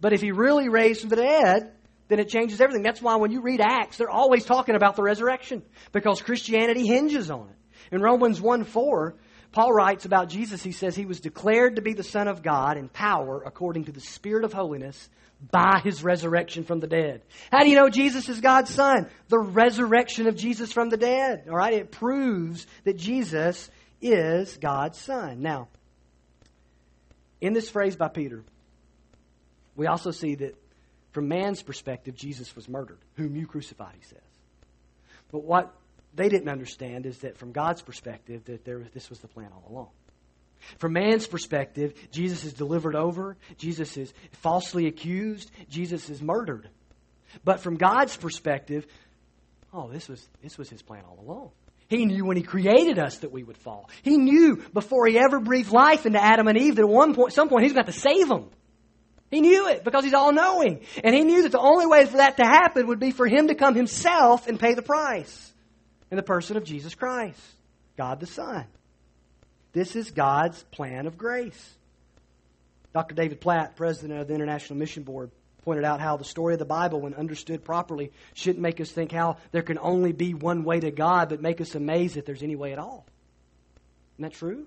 [0.01, 1.73] But if he really raised from the dead,
[2.09, 2.83] then it changes everything.
[2.83, 7.31] That's why when you read Acts, they're always talking about the resurrection because Christianity hinges
[7.31, 7.95] on it.
[7.95, 9.15] In Romans 1 4,
[9.53, 12.77] Paul writes about Jesus, he says he was declared to be the Son of God
[12.77, 15.09] in power according to the Spirit of holiness
[15.51, 17.23] by his resurrection from the dead.
[17.51, 19.09] How do you know Jesus is God's Son?
[19.29, 21.45] The resurrection of Jesus from the dead.
[21.49, 21.75] All right?
[21.75, 25.43] It proves that Jesus is God's Son.
[25.43, 25.69] Now,
[27.41, 28.45] in this phrase by Peter,
[29.77, 30.57] we also see that
[31.13, 34.19] from man's perspective, Jesus was murdered, whom you crucified, he says.
[35.31, 35.75] But what
[36.15, 39.71] they didn't understand is that from God's perspective, that there, this was the plan all
[39.71, 39.89] along.
[40.79, 44.13] From man's perspective, Jesus is delivered over, Jesus is
[44.43, 46.69] falsely accused, Jesus is murdered.
[47.45, 48.87] But from God's perspective,
[49.73, 51.51] oh, this was, this was his plan all along.
[51.89, 53.89] He knew when he created us that we would fall.
[54.03, 57.33] He knew before he ever breathed life into Adam and Eve that at one point,
[57.33, 58.51] some point, he's going to have to save them.
[59.31, 60.81] He knew it because he's all knowing.
[61.03, 63.49] And he knew that the only way for that to happen would be for him
[63.49, 65.53] to come himself and pay the price
[66.11, 67.41] in the person of Jesus Christ,
[67.97, 68.65] God the Son.
[69.73, 71.75] This is God's plan of grace.
[72.95, 73.15] Dr.
[73.15, 75.31] David Platt, president of the International Mission Board,
[75.65, 79.11] pointed out how the story of the Bible, when understood properly, shouldn't make us think
[79.11, 82.45] how there can only be one way to God, but make us amazed that there's
[82.45, 83.05] any way at all.
[84.15, 84.67] Isn't that true?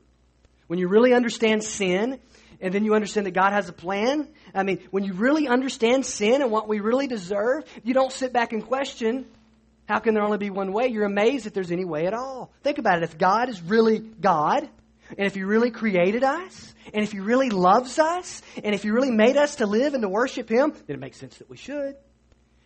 [0.69, 2.19] When you really understand sin
[2.62, 4.27] and then you understand that God has a plan.
[4.53, 8.34] I mean, when you really understand sin and what we really deserve, you don't sit
[8.34, 9.25] back and question,
[9.88, 10.89] how can there only be one way?
[10.89, 12.51] You're amazed that there's any way at all.
[12.62, 13.03] Think about it.
[13.03, 14.69] If God is really God,
[15.17, 18.91] and if He really created us, and if He really loves us, and if He
[18.91, 21.58] really made us to live and to worship Him, then it makes sense that we
[21.58, 21.95] should.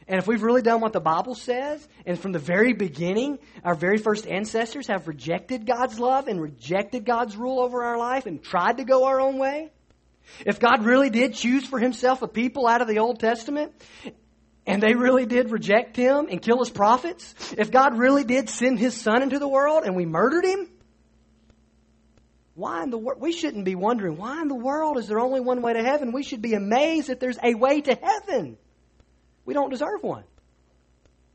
[0.08, 3.76] And if we've really done what the Bible says, and from the very beginning, our
[3.76, 8.44] very first ancestors have rejected God's love and rejected God's rule over our life and
[8.44, 9.72] tried to go our own way,
[10.46, 13.74] if God really did choose for himself a people out of the Old Testament,
[14.66, 18.80] and they really did reject him and kill his prophets, if God really did send
[18.80, 20.70] his son into the world and we murdered him,
[22.56, 23.20] why in the world?
[23.20, 26.12] We shouldn't be wondering, why in the world is there only one way to heaven?
[26.12, 28.58] We should be amazed that there's a way to heaven.
[29.46, 30.24] We don't deserve one.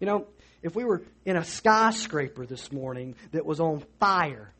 [0.01, 0.27] You know,
[0.63, 4.53] if we were in a skyscraper this morning that was on fire,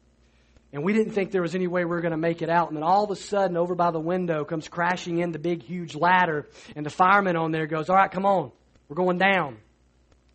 [0.73, 2.69] and we didn't think there was any way we were going to make it out.
[2.69, 5.63] And then all of a sudden, over by the window comes crashing in the big,
[5.63, 6.47] huge ladder.
[6.77, 8.53] And the fireman on there goes, All right, come on.
[8.89, 9.57] We're going down.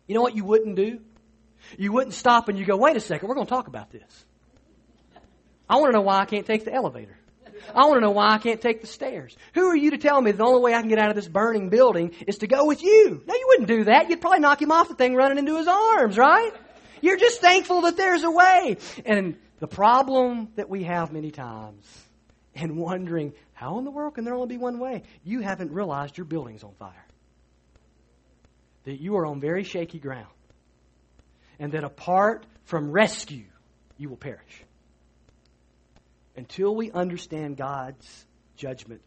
[0.08, 1.00] You know what you wouldn't do?
[1.78, 4.24] You wouldn't stop and you go, Wait a second, we're going to talk about this.
[5.68, 7.16] I want to know why I can't take the elevator.
[7.74, 9.36] I want to know why I can't take the stairs.
[9.54, 11.28] Who are you to tell me the only way I can get out of this
[11.28, 13.22] burning building is to go with you?
[13.26, 14.10] No, you wouldn't do that.
[14.10, 16.52] You'd probably knock him off the thing running into his arms, right?
[17.00, 18.78] You're just thankful that there's a way.
[19.04, 21.84] And the problem that we have many times
[22.54, 25.02] and wondering, how in the world can there only be one way?
[25.22, 27.06] You haven't realized your building's on fire.
[28.84, 30.26] That you are on very shaky ground.
[31.58, 33.44] And that apart from rescue,
[33.96, 34.64] you will perish.
[36.36, 39.00] Until we understand God's judgment,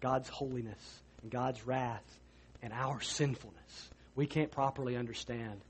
[0.00, 2.04] God's holiness, and God's wrath,
[2.62, 5.60] and our sinfulness, we can't properly understand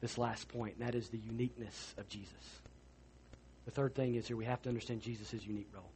[0.00, 2.32] this last point, and that is the uniqueness of Jesus.
[3.64, 5.90] The third thing is here we have to understand Jesus' unique role.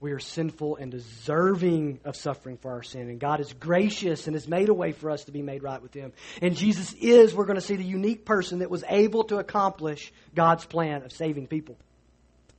[0.00, 3.10] We are sinful and deserving of suffering for our sin.
[3.10, 5.82] And God is gracious and has made a way for us to be made right
[5.82, 6.12] with Him.
[6.40, 10.10] And Jesus is, we're going to see, the unique person that was able to accomplish
[10.34, 11.76] God's plan of saving people.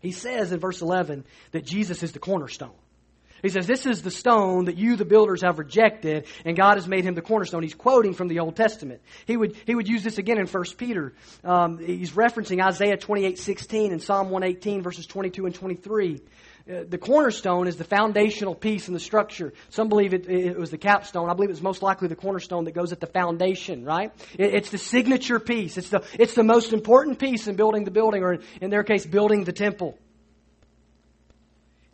[0.01, 2.73] He says in verse 11 that Jesus is the cornerstone.
[3.41, 6.87] He says, This is the stone that you, the builders, have rejected, and God has
[6.87, 7.63] made him the cornerstone.
[7.63, 9.01] He's quoting from the Old Testament.
[9.25, 11.13] He would, he would use this again in 1 Peter.
[11.43, 16.21] Um, he's referencing Isaiah 28 16 and Psalm 118, verses 22 and 23.
[16.69, 19.51] Uh, the cornerstone is the foundational piece in the structure.
[19.69, 21.29] Some believe it, it, was the capstone.
[21.29, 24.11] I believe it's most likely the cornerstone that goes at the foundation, right?
[24.37, 25.77] It, it's the signature piece.
[25.77, 29.05] It's the, it's the most important piece in building the building, or in their case,
[29.05, 29.97] building the temple.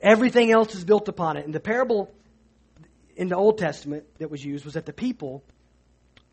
[0.02, 1.46] Everything else is built upon it.
[1.46, 2.12] And the parable
[3.16, 5.44] in the Old Testament that was used was that the people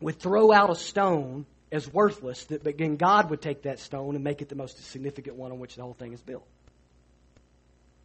[0.01, 4.23] would throw out a stone as worthless, but then God would take that stone and
[4.23, 6.45] make it the most significant one on which the whole thing is built.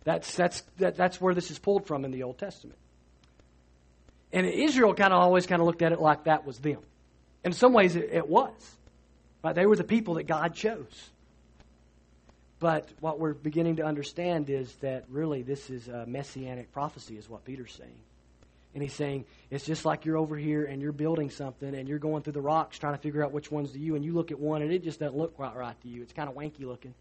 [0.05, 2.79] That's, that's, that, that's where this is pulled from in the Old Testament.
[4.33, 6.79] And Israel kind of always kind of looked at it like that was them.
[7.45, 8.53] In some ways, it, it was.
[9.43, 9.55] Right?
[9.55, 11.11] They were the people that God chose.
[12.61, 17.29] But what we're beginning to understand is that really this is a messianic prophecy, is
[17.29, 17.99] what Peter's saying.
[18.75, 21.99] And he's saying, it's just like you're over here and you're building something and you're
[21.99, 24.31] going through the rocks trying to figure out which one's to you, and you look
[24.31, 26.03] at one and it just doesn't look quite right to you.
[26.03, 26.95] It's kind of wanky looking.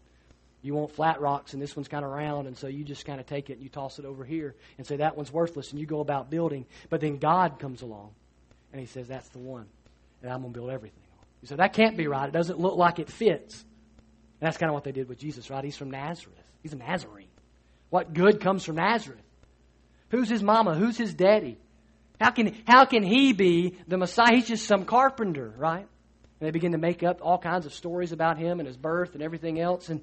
[0.62, 3.18] You want flat rocks and this one's kind of round, and so you just kind
[3.20, 5.80] of take it and you toss it over here and say that one's worthless, and
[5.80, 6.66] you go about building.
[6.90, 8.10] But then God comes along
[8.72, 9.66] and he says, that's the one,
[10.22, 11.02] and I'm going to build everything.
[11.42, 12.28] You say, that can't be right.
[12.28, 13.64] It doesn't look like it fits.
[14.40, 15.64] And that's kind of what they did with Jesus, right?
[15.64, 16.36] He's from Nazareth.
[16.62, 17.28] He's a Nazarene.
[17.88, 19.22] What good comes from Nazareth?
[20.10, 20.74] Who's his mama?
[20.74, 21.58] Who's his daddy?
[22.20, 24.34] How can, how can he be the Messiah?
[24.34, 25.86] He's just some carpenter, right?
[25.86, 29.14] And they begin to make up all kinds of stories about him and his birth
[29.14, 29.88] and everything else.
[29.88, 30.02] And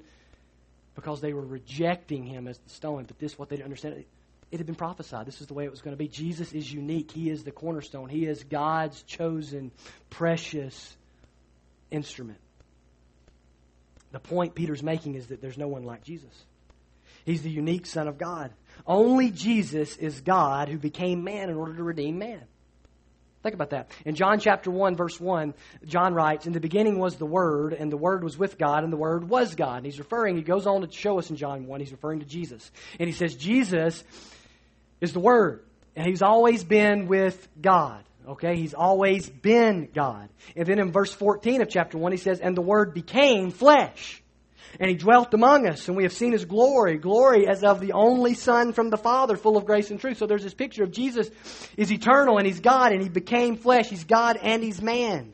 [0.98, 3.04] because they were rejecting him as the stone.
[3.04, 4.08] But this, what they didn't understand, it,
[4.50, 5.26] it had been prophesied.
[5.26, 6.08] This is the way it was going to be.
[6.08, 7.12] Jesus is unique.
[7.12, 8.08] He is the cornerstone.
[8.08, 9.70] He is God's chosen,
[10.10, 10.96] precious
[11.92, 12.40] instrument.
[14.10, 16.34] The point Peter's making is that there's no one like Jesus.
[17.24, 18.50] He's the unique Son of God.
[18.84, 22.42] Only Jesus is God who became man in order to redeem man.
[23.42, 23.92] Think about that.
[24.04, 27.90] In John chapter 1, verse 1, John writes, In the beginning was the Word, and
[27.90, 29.78] the Word was with God, and the Word was God.
[29.78, 32.26] And he's referring, he goes on to show us in John 1, he's referring to
[32.26, 32.70] Jesus.
[32.98, 34.02] And he says, Jesus
[35.00, 35.62] is the Word,
[35.94, 38.02] and he's always been with God.
[38.26, 40.28] Okay, he's always been God.
[40.54, 44.22] And then in verse 14 of chapter 1, he says, And the Word became flesh.
[44.78, 47.92] And he dwelt among us, and we have seen his glory, glory as of the
[47.92, 50.18] only Son from the Father, full of grace and truth.
[50.18, 51.30] So there's this picture of Jesus
[51.76, 53.88] is eternal, and he's God, and he became flesh.
[53.88, 55.32] He's God and he's man.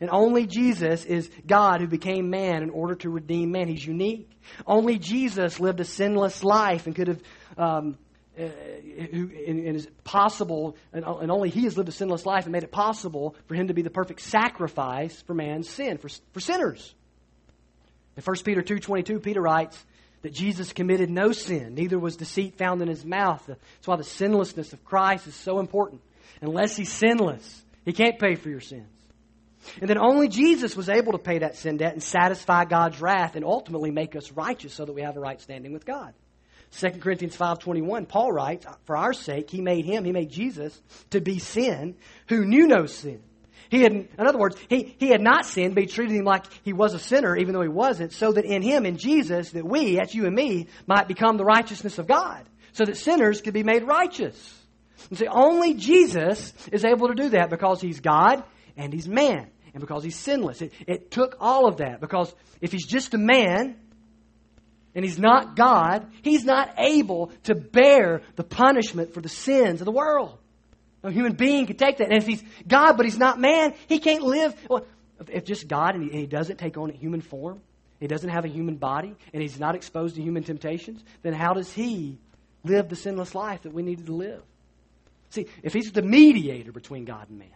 [0.00, 3.68] And only Jesus is God who became man in order to redeem man.
[3.68, 4.30] He's unique.
[4.66, 7.22] Only Jesus lived a sinless life and could have
[7.58, 7.98] um,
[8.38, 9.32] uh, and,
[9.66, 12.70] and is possible, and, and, only He has lived a sinless life and made it
[12.70, 16.94] possible for Him to be the perfect sacrifice for man's sin, for, for sinners.
[18.20, 19.82] In 1 Peter 2.22, Peter writes
[20.20, 23.42] that Jesus committed no sin, neither was deceit found in His mouth.
[23.46, 26.02] That's why the sinlessness of Christ is so important.
[26.42, 28.92] Unless He's sinless, He can't pay for your sins.
[29.80, 33.36] And then only Jesus was able to pay that sin debt and satisfy God's wrath
[33.36, 36.12] and ultimately make us righteous so that we have a right standing with God.
[36.72, 40.78] 2 Corinthians 5.21, Paul writes, For our sake, he made him, he made Jesus,
[41.08, 41.96] to be sin,
[42.28, 43.22] who knew no sin.
[43.70, 46.44] He had, in other words, he, he had not sinned, but he treated him like
[46.64, 49.64] he was a sinner, even though he wasn't, so that in him, in Jesus, that
[49.64, 52.44] we, that's you and me, might become the righteousness of God.
[52.72, 54.36] So that sinners could be made righteous.
[55.08, 58.42] And see, only Jesus is able to do that because he's God
[58.76, 59.50] and he's man.
[59.72, 60.62] And because he's sinless.
[60.62, 62.00] It, it took all of that.
[62.00, 63.76] Because if he's just a man,
[64.96, 69.84] and he's not God, he's not able to bear the punishment for the sins of
[69.84, 70.39] the world.
[71.02, 72.08] No human being can take that.
[72.08, 74.54] And if he's God, but he's not man, he can't live.
[74.68, 74.84] Well,
[75.28, 77.60] if just God and he, and he doesn't take on a human form,
[77.98, 81.52] he doesn't have a human body, and he's not exposed to human temptations, then how
[81.52, 82.18] does he
[82.64, 84.42] live the sinless life that we needed to live?
[85.30, 87.48] See, if he's the mediator between God and man,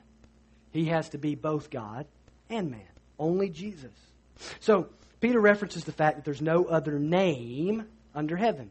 [0.70, 2.06] he has to be both God
[2.50, 2.80] and man.
[3.18, 3.92] Only Jesus.
[4.60, 4.88] So,
[5.20, 8.70] Peter references the fact that there's no other name under heaven.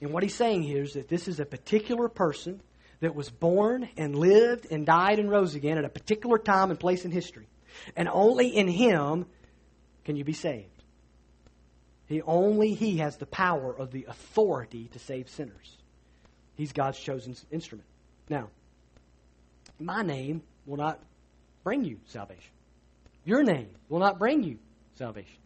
[0.00, 2.60] And what he's saying here is that this is a particular person
[3.00, 6.78] that was born and lived and died and rose again at a particular time and
[6.78, 7.46] place in history.
[7.96, 9.26] And only in him
[10.04, 10.66] can you be saved.
[12.06, 15.78] He only he has the power of the authority to save sinners.
[16.56, 17.88] He's God's chosen instrument.
[18.28, 18.48] Now,
[19.78, 21.00] my name will not
[21.64, 22.50] bring you salvation.
[23.24, 24.58] Your name will not bring you
[24.96, 25.38] salvation.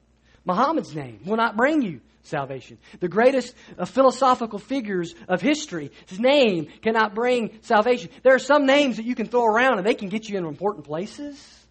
[0.45, 2.79] Muhammad's name will not bring you salvation.
[3.01, 8.11] The greatest uh, philosophical figures of history, his name cannot bring salvation.
[8.23, 10.45] There are some names that you can throw around and they can get you in
[10.45, 11.67] important places.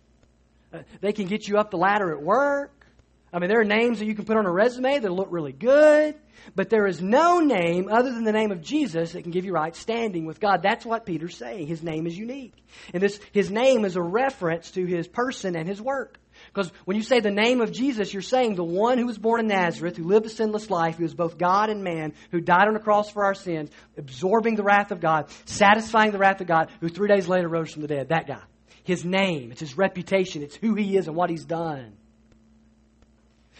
[0.72, 2.72] Uh, they can get you up the ladder at work.
[3.32, 5.54] I mean, there are names that you can put on a resume that look really
[5.54, 6.16] good,
[6.56, 9.54] but there is no name other than the name of Jesus that can give you
[9.54, 10.62] right standing with God.
[10.62, 11.66] That's what Peter's saying.
[11.66, 12.54] His name is unique.
[12.94, 16.20] And this, his name is a reference to his person and his work.
[16.54, 19.40] Because when you say the name of Jesus, you're saying the one who was born
[19.40, 22.68] in Nazareth, who lived a sinless life, who was both God and man, who died
[22.68, 26.48] on the cross for our sins, absorbing the wrath of God, satisfying the wrath of
[26.48, 28.10] God, who three days later rose from the dead.
[28.10, 28.42] That guy.
[28.84, 31.98] His name, it's his reputation, it's who he is and what he's done.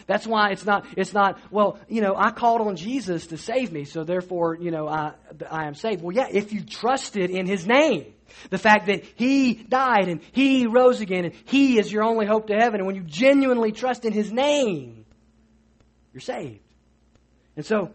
[0.08, 3.72] That's why it's not, it's not, well, you know, I called on Jesus to save
[3.72, 5.14] me, so therefore, you know, I,
[5.50, 6.02] I am saved.
[6.02, 8.14] Well, yeah, if you trusted in his name.
[8.50, 12.48] The fact that He died and He rose again and He is your only hope
[12.48, 12.80] to heaven.
[12.80, 15.06] And when you genuinely trust in His name,
[16.14, 16.60] you're saved.
[17.56, 17.94] And so,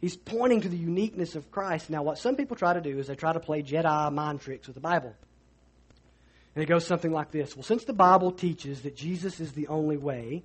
[0.00, 1.90] He's pointing to the uniqueness of Christ.
[1.90, 4.68] Now, what some people try to do is they try to play Jedi mind tricks
[4.68, 5.14] with the Bible.
[6.54, 9.68] And it goes something like this Well, since the Bible teaches that Jesus is the
[9.68, 10.44] only way,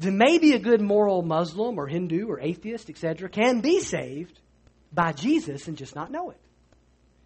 [0.00, 4.40] then maybe a good moral Muslim or Hindu or atheist, etc., can be saved
[4.92, 6.40] by Jesus and just not know it.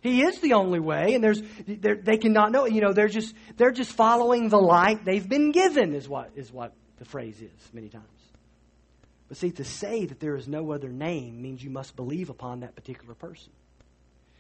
[0.00, 2.74] He is the only way, and there's they cannot know it.
[2.74, 6.52] You know, they're just they're just following the light they've been given, is what is
[6.52, 8.04] what the phrase is many times.
[9.28, 12.60] But see, to say that there is no other name means you must believe upon
[12.60, 13.50] that particular person.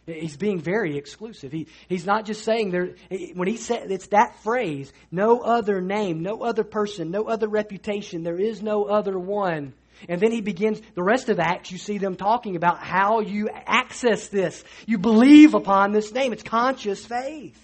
[0.06, 1.50] He's being very exclusive.
[1.50, 2.90] He, he's not just saying there,
[3.34, 8.22] when he said, it's that phrase, no other name, no other person, no other reputation,
[8.22, 9.72] there is no other one.
[10.08, 13.48] And then he begins, the rest of Acts, you see them talking about how you
[13.48, 14.62] access this.
[14.86, 16.32] You believe upon this name.
[16.32, 17.58] It's conscious faith.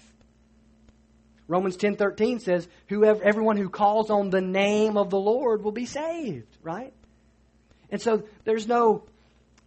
[1.47, 5.85] Romans 10.13 says, whoever, everyone who calls on the name of the Lord will be
[5.85, 6.93] saved, right?
[7.91, 9.03] And so there's no,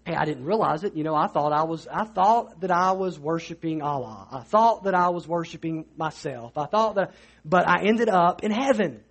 [0.06, 0.94] hey, I didn't realize it.
[0.94, 4.28] You know, I thought I was, I thought that I was worshiping Allah.
[4.30, 6.56] I thought that I was worshiping myself.
[6.58, 9.02] I thought that, but I ended up in heaven.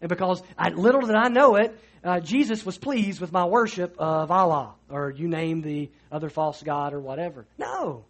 [0.00, 3.94] And because I, little did I know it, uh, Jesus was pleased with my worship
[3.98, 7.46] of Allah, or you name the other false god or whatever.
[7.56, 8.04] No.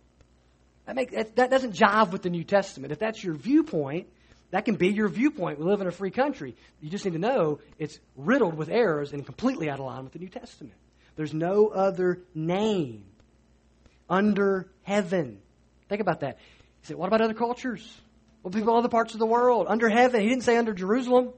[0.86, 2.92] That, make, that, that doesn't jive with the New Testament.
[2.92, 4.08] If that's your viewpoint,
[4.50, 5.58] that can be your viewpoint.
[5.58, 6.56] We live in a free country.
[6.80, 10.14] You just need to know it's riddled with errors and completely out of line with
[10.14, 10.74] the New Testament.
[11.16, 13.04] There's no other name
[14.08, 15.40] under heaven.
[15.88, 16.38] Think about that.
[16.80, 18.00] He said, what about other cultures?
[18.42, 19.66] What people in other parts of the world?
[19.68, 20.20] Under heaven.
[20.20, 21.32] He didn't say under Jerusalem.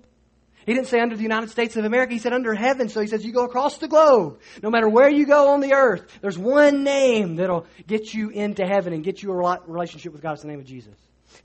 [0.64, 2.14] He didn't say under the United States of America.
[2.14, 2.88] He said under heaven.
[2.88, 4.40] So he says you go across the globe.
[4.62, 8.64] No matter where you go on the earth, there's one name that'll get you into
[8.64, 10.32] heaven and get you a relationship with God.
[10.32, 10.94] It's the name of Jesus.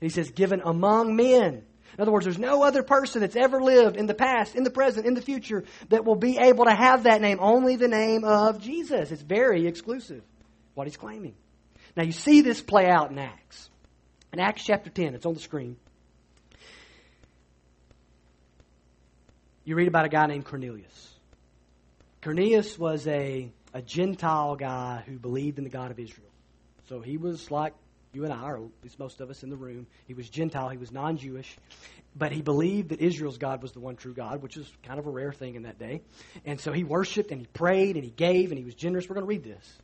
[0.00, 1.64] he says, given among men.
[1.96, 4.70] In other words, there's no other person that's ever lived in the past, in the
[4.70, 7.38] present, in the future that will be able to have that name.
[7.40, 9.10] Only the name of Jesus.
[9.10, 10.22] It's very exclusive,
[10.74, 11.34] what he's claiming.
[11.96, 13.68] Now, you see this play out in Acts.
[14.32, 15.76] In Acts chapter 10, it's on the screen.
[19.64, 21.14] You read about a guy named Cornelius.
[22.22, 26.30] Cornelius was a, a Gentile guy who believed in the God of Israel.
[26.88, 27.74] So he was like
[28.12, 29.86] you and I, or at least most of us in the room.
[30.06, 31.56] He was Gentile, he was non Jewish,
[32.16, 35.06] but he believed that Israel's God was the one true God, which is kind of
[35.06, 36.02] a rare thing in that day.
[36.44, 39.08] And so he worshiped and he prayed and he gave and he was generous.
[39.08, 39.78] We're going to read this.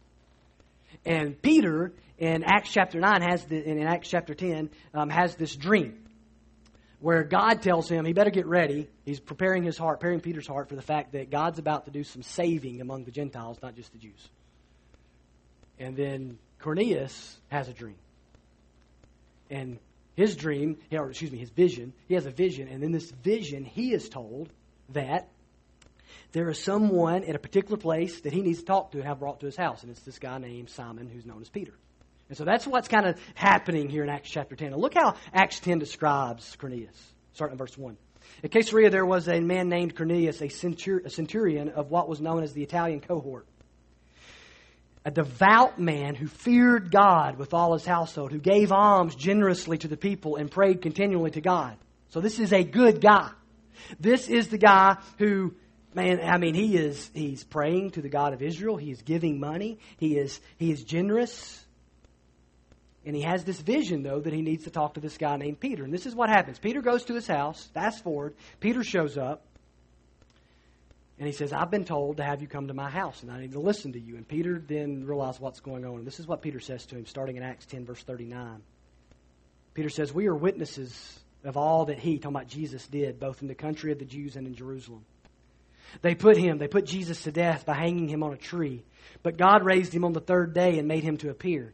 [1.05, 5.55] And Peter in Acts chapter 9 has the, in Acts chapter 10 um, has this
[5.55, 6.03] dream
[7.01, 8.89] where God tells him he better get ready.
[9.05, 12.03] He's preparing his heart, preparing Peter's heart for the fact that God's about to do
[12.03, 14.29] some saving among the Gentiles, not just the Jews.
[15.79, 17.97] And then Cornelius has a dream.
[19.51, 19.79] And
[20.17, 23.65] his dream, or excuse me, his vision, he has a vision, and in this vision,
[23.65, 24.51] he is told
[24.91, 25.29] that
[26.33, 29.21] there is someone at a particular place that he needs to talk to and have
[29.21, 31.75] brought to his house, and it's this guy named Simon who's known as Peter.
[32.29, 34.71] And so that's what's kind of happening here in Acts chapter 10.
[34.71, 36.97] Now look how Acts 10 describes Cornelius,
[37.35, 37.97] starting in verse 1.
[38.43, 42.21] At Caesarea, there was a man named Cornelius, a, centur- a centurion of what was
[42.21, 43.47] known as the Italian cohort
[45.07, 49.87] a devout man who feared God with all his household, who gave alms generously to
[49.87, 51.77] the people and prayed continually to God.
[52.09, 53.31] So this is a good guy.
[54.01, 55.55] This is the guy who,
[55.95, 58.77] man, I mean, he is, he's praying to the God of Israel.
[58.77, 59.79] He is giving money.
[59.97, 61.65] He is, he is generous.
[63.05, 65.61] And he has this vision, though, that he needs to talk to this guy named
[65.61, 65.85] Peter.
[65.85, 66.59] And this is what happens.
[66.59, 67.69] Peter goes to his house.
[67.75, 68.35] Fast forward.
[68.59, 69.46] Peter shows up.
[71.19, 73.41] And he says, I've been told to have you come to my house, and I
[73.41, 74.17] need to listen to you.
[74.17, 75.97] And Peter then realized what's going on.
[75.97, 78.61] And this is what Peter says to him, starting in Acts 10, verse 39.
[79.73, 83.49] Peter says, We are witnesses of all that he, talking about Jesus, did, both in
[83.49, 85.05] the country of the Jews and in Jerusalem.
[86.03, 88.85] They put him, they put Jesus to death by hanging him on a tree.
[89.23, 91.73] But God raised him on the third day and made him to appear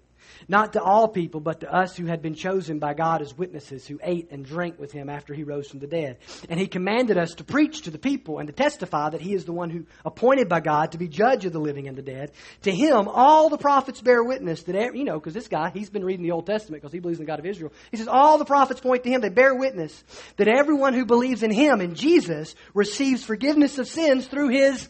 [0.48, 3.86] not to all people, but to us who had been chosen by God as witnesses,
[3.86, 6.18] who ate and drank with him after he rose from the dead.
[6.48, 9.44] And he commanded us to preach to the people and to testify that he is
[9.44, 12.32] the one who appointed by God to be judge of the living and the dead.
[12.62, 16.04] To him, all the prophets bear witness that, you know, because this guy, he's been
[16.04, 17.72] reading the Old Testament because he believes in the God of Israel.
[17.90, 20.02] He says, all the prophets point to him, they bear witness
[20.36, 24.88] that everyone who believes in him, in Jesus, receives forgiveness of sins through his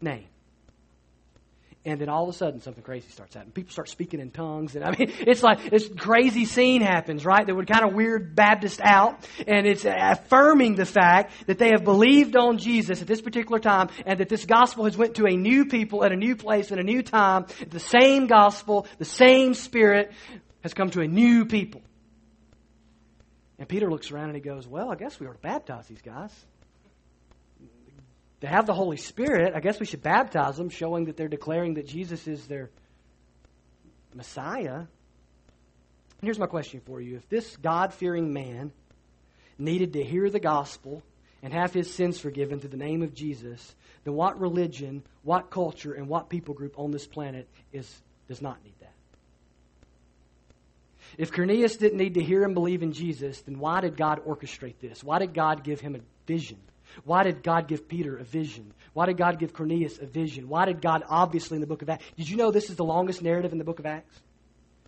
[0.00, 0.26] name
[1.84, 3.52] and then all of a sudden something crazy starts happening.
[3.52, 7.44] People start speaking in tongues, and I mean, it's like this crazy scene happens, right?
[7.44, 11.82] That would kind of weird Baptist out, and it's affirming the fact that they have
[11.82, 15.36] believed on Jesus at this particular time, and that this gospel has went to a
[15.36, 17.46] new people at a new place at a new time.
[17.68, 20.12] The same gospel, the same Spirit
[20.62, 21.82] has come to a new people.
[23.58, 26.02] And Peter looks around and he goes, "Well, I guess we ought to baptize these
[26.02, 26.32] guys."
[28.42, 29.54] They have the Holy Spirit.
[29.54, 32.70] I guess we should baptize them, showing that they're declaring that Jesus is their
[34.14, 34.82] Messiah.
[36.20, 37.16] Here's my question for you.
[37.16, 38.72] If this God fearing man
[39.58, 41.04] needed to hear the gospel
[41.40, 45.92] and have his sins forgiven through the name of Jesus, then what religion, what culture,
[45.94, 47.88] and what people group on this planet is,
[48.26, 48.92] does not need that?
[51.16, 54.80] If Cornelius didn't need to hear and believe in Jesus, then why did God orchestrate
[54.80, 55.04] this?
[55.04, 56.58] Why did God give him a vision?
[57.04, 58.72] Why did God give Peter a vision?
[58.92, 60.48] Why did God give Cornelius a vision?
[60.48, 62.84] Why did God, obviously, in the book of Acts, did you know this is the
[62.84, 64.20] longest narrative in the book of Acts?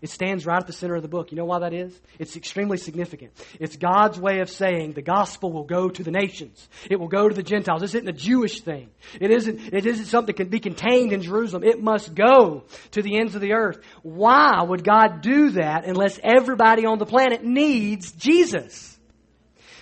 [0.01, 1.31] It stands right at the center of the book.
[1.31, 1.99] You know why that is?
[2.19, 3.31] It's extremely significant.
[3.59, 6.67] It's God's way of saying the gospel will go to the nations.
[6.91, 7.81] It will go to the Gentiles.
[7.81, 8.89] This isn't a Jewish thing.
[9.19, 11.63] It isn't, it isn't something that can be contained in Jerusalem.
[11.63, 13.79] It must go to the ends of the earth.
[14.03, 18.94] Why would God do that unless everybody on the planet needs Jesus?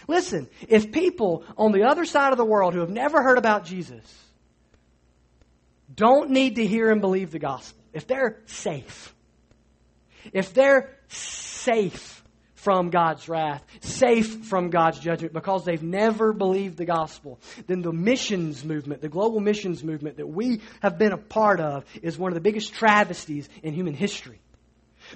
[0.08, 3.66] Listen, if people on the other side of the world who have never heard about
[3.66, 4.02] Jesus
[5.94, 9.14] don't need to hear and believe the gospel, if they're safe,
[10.32, 12.24] if they're safe
[12.56, 17.92] from God's wrath, safe from God's judgment because they've never believed the gospel, then the
[17.92, 22.32] missions movement, the global missions movement that we have been a part of, is one
[22.32, 24.40] of the biggest travesties in human history.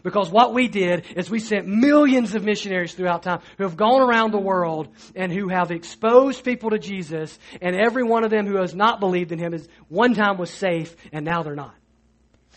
[0.03, 4.01] Because what we did is we sent millions of missionaries throughout time who have gone
[4.01, 8.45] around the world and who have exposed people to Jesus, and every one of them
[8.45, 11.75] who has not believed in him is one time was safe and now they're not.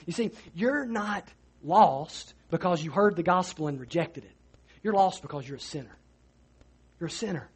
[0.07, 1.25] You see, you're not
[1.63, 4.33] lost because you heard the gospel and rejected it.
[4.83, 5.97] You're lost because you're a sinner.
[6.99, 7.49] You're a sinner.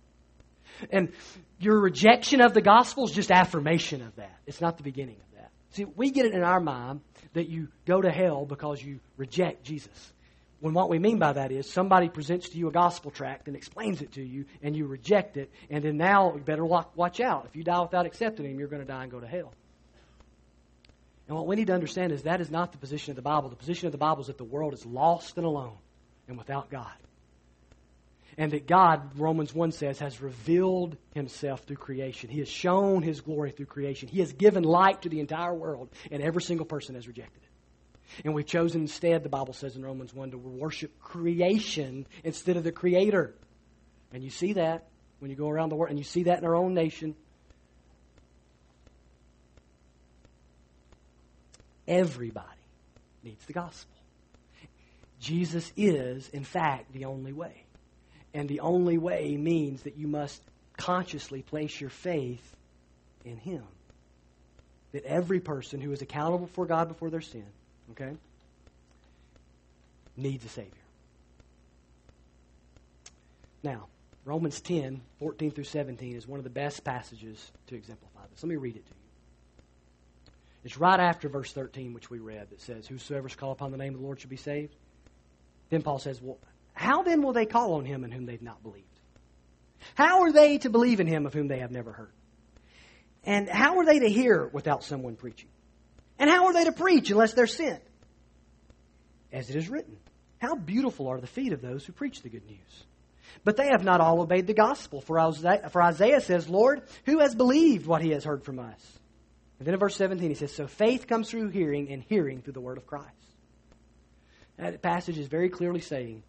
[0.90, 1.12] And
[1.58, 4.38] your rejection of the gospel is just affirmation of that.
[4.46, 5.33] It's not the beginning of that.
[5.74, 7.00] See, we get it in our mind
[7.32, 10.12] that you go to hell because you reject Jesus.
[10.60, 13.56] When what we mean by that is somebody presents to you a gospel tract and
[13.56, 17.46] explains it to you, and you reject it, and then now you better watch out.
[17.46, 19.52] If you die without accepting Him, you're going to die and go to hell.
[21.26, 23.48] And what we need to understand is that is not the position of the Bible.
[23.48, 25.76] The position of the Bible is that the world is lost and alone
[26.28, 26.92] and without God.
[28.36, 32.30] And that God, Romans 1 says, has revealed himself through creation.
[32.30, 34.08] He has shown his glory through creation.
[34.08, 38.22] He has given light to the entire world, and every single person has rejected it.
[38.24, 42.64] And we've chosen instead, the Bible says in Romans 1, to worship creation instead of
[42.64, 43.34] the Creator.
[44.12, 44.86] And you see that
[45.20, 47.14] when you go around the world, and you see that in our own nation.
[51.86, 52.46] Everybody
[53.22, 53.96] needs the gospel.
[55.20, 57.63] Jesus is, in fact, the only way.
[58.34, 60.42] And the only way means that you must
[60.76, 62.56] consciously place your faith
[63.24, 63.62] in Him.
[64.92, 67.46] That every person who is accountable for God before their sin,
[67.92, 68.16] okay,
[70.16, 70.72] needs a Savior.
[73.62, 73.86] Now,
[74.24, 78.42] Romans 10, 14 through 17 is one of the best passages to exemplify this.
[78.42, 79.04] Let me read it to you.
[80.64, 83.76] It's right after verse 13, which we read, that says, Whosoever shall call upon the
[83.76, 84.74] name of the Lord shall be saved.
[85.68, 86.38] Then Paul says, Well,
[86.74, 88.84] how then will they call on him in whom they've not believed?
[89.94, 92.12] How are they to believe in him of whom they have never heard?
[93.24, 95.48] And how are they to hear without someone preaching?
[96.18, 97.82] And how are they to preach unless they're sent?
[99.32, 99.96] As it is written,
[100.38, 102.84] How beautiful are the feet of those who preach the good news.
[103.44, 105.00] But they have not all obeyed the gospel.
[105.00, 108.98] For Isaiah, says, Lord, who has believed what he has heard from us?
[109.58, 112.52] And then in verse 17, he says, So faith comes through hearing, and hearing through
[112.52, 113.08] the word of Christ.
[114.56, 116.22] That passage is very clearly saying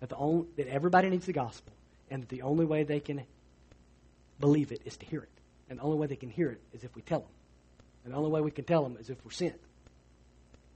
[0.00, 1.72] that, the only, that everybody needs the gospel,
[2.10, 3.22] and that the only way they can
[4.40, 5.28] believe it is to hear it.
[5.68, 7.28] And the only way they can hear it is if we tell them.
[8.04, 9.60] And the only way we can tell them is if we're sent.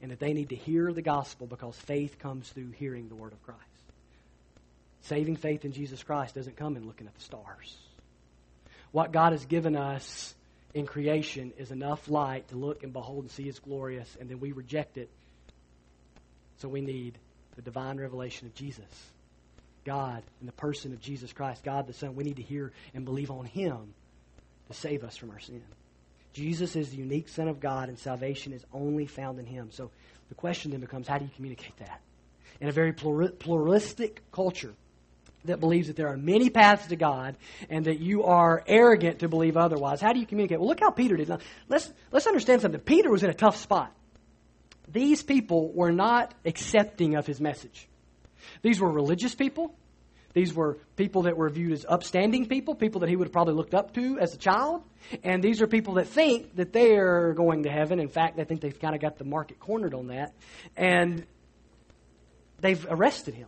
[0.02, 3.32] And that they need to hear the gospel because faith comes through hearing the word
[3.32, 3.60] of Christ.
[5.02, 7.76] Saving faith in Jesus Christ doesn't come in looking at the stars.
[8.92, 10.34] What God has given us
[10.72, 14.40] in creation is enough light to look and behold and see is glorious, and then
[14.40, 15.08] we reject it.
[16.58, 17.18] So we need
[17.56, 18.84] the divine revelation of Jesus.
[19.84, 22.16] God in the person of Jesus Christ, God the Son.
[22.16, 23.94] We need to hear and believe on Him
[24.68, 25.62] to save us from our sin.
[26.32, 29.70] Jesus is the unique Son of God, and salvation is only found in Him.
[29.70, 29.90] So
[30.28, 32.00] the question then becomes how do you communicate that?
[32.60, 34.74] In a very pluralistic culture,
[35.44, 37.36] that believes that there are many paths to God
[37.68, 40.00] and that you are arrogant to believe otherwise.
[40.00, 40.58] How do you communicate?
[40.58, 41.28] Well, look how Peter did.
[41.28, 42.80] Now, let's, let's understand something.
[42.80, 43.92] Peter was in a tough spot.
[44.88, 47.88] These people were not accepting of his message.
[48.62, 49.74] These were religious people.
[50.34, 53.54] These were people that were viewed as upstanding people, people that he would have probably
[53.54, 54.82] looked up to as a child.
[55.22, 58.00] And these are people that think that they're going to heaven.
[58.00, 60.34] In fact, they think they've kind of got the market cornered on that.
[60.76, 61.24] And
[62.60, 63.46] they've arrested him.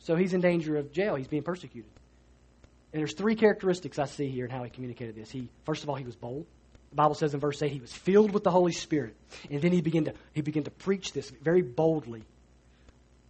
[0.00, 1.14] So he's in danger of jail.
[1.14, 1.90] He's being persecuted.
[2.92, 5.30] And there's three characteristics I see here in how he communicated this.
[5.30, 6.44] He, first of all, he was bold.
[6.90, 9.14] The Bible says in verse 8 he was filled with the Holy Spirit.
[9.48, 12.24] And then he began to, he began to preach this very boldly.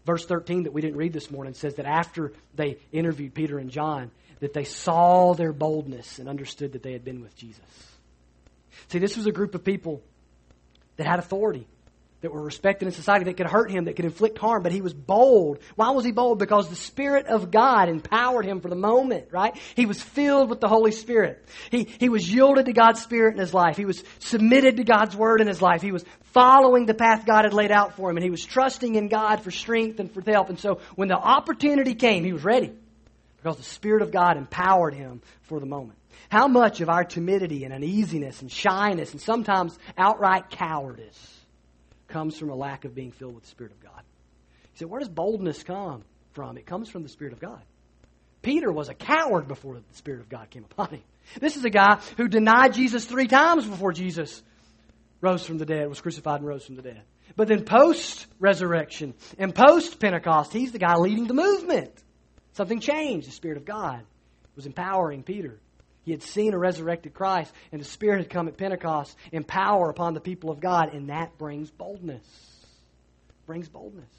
[0.05, 3.71] Verse 13 that we didn't read this morning says that after they interviewed Peter and
[3.71, 7.61] John, that they saw their boldness and understood that they had been with Jesus.
[8.89, 10.03] See, this was a group of people
[10.97, 11.67] that had authority
[12.23, 14.81] that were respected in society that could hurt him, that could inflict harm, but he
[14.81, 15.59] was bold.
[15.75, 16.39] Why was he bold?
[16.39, 19.57] Because the Spirit of God empowered him for the moment, right?
[19.75, 21.45] He was filled with the Holy Spirit.
[21.71, 23.77] He, he was yielded to God's Spirit in his life.
[23.77, 25.83] He was submitted to God's Word in his life.
[25.83, 28.95] He was following the path God had laid out for him, and he was trusting
[28.95, 30.49] in God for strength and for help.
[30.49, 32.73] And so when the opportunity came, he was ready
[33.39, 35.99] because the Spirit of God empowered him for the moment.
[36.29, 41.42] How much of our timidity and uneasiness and shyness and sometimes outright cowardice
[42.13, 44.03] comes from a lack of being filled with the Spirit of God.
[44.73, 46.57] He said, Where does boldness come from?
[46.57, 47.63] It comes from the Spirit of God.
[48.43, 51.03] Peter was a coward before the Spirit of God came upon him.
[51.41, 54.43] This is a guy who denied Jesus three times before Jesus
[55.21, 57.03] rose from the dead, was crucified and rose from the dead.
[57.37, 61.93] But then post resurrection and post Pentecost, he's the guy leading the movement.
[62.55, 63.29] Something changed.
[63.29, 64.03] The Spirit of God
[64.57, 65.59] was empowering Peter.
[66.05, 69.89] He had seen a resurrected Christ, and the Spirit had come at Pentecost in power
[69.89, 72.27] upon the people of God, and that brings boldness.
[73.47, 74.11] Brings boldness.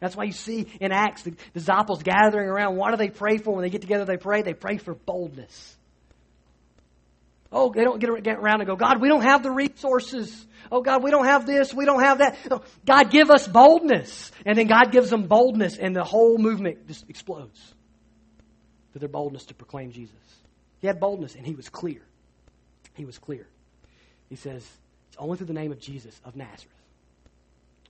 [0.00, 2.76] That's why you see in Acts the disciples gathering around.
[2.76, 4.04] What do they pray for when they get together?
[4.04, 4.42] They pray.
[4.42, 5.76] They pray for boldness.
[7.52, 10.46] Oh, they don't get around and go, God, we don't have the resources.
[10.70, 11.74] Oh, God, we don't have this.
[11.74, 12.36] We don't have that.
[12.48, 14.30] No, God, give us boldness.
[14.46, 17.60] And then God gives them boldness, and the whole movement just explodes
[18.92, 20.14] to their boldness to proclaim Jesus.
[20.80, 22.00] He had boldness and he was clear.
[22.94, 23.46] He was clear.
[24.28, 24.66] He says,
[25.08, 26.68] It's only through the name of Jesus of Nazareth,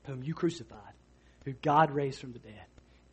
[0.05, 0.95] whom you crucified,
[1.45, 2.65] who God raised from the dead.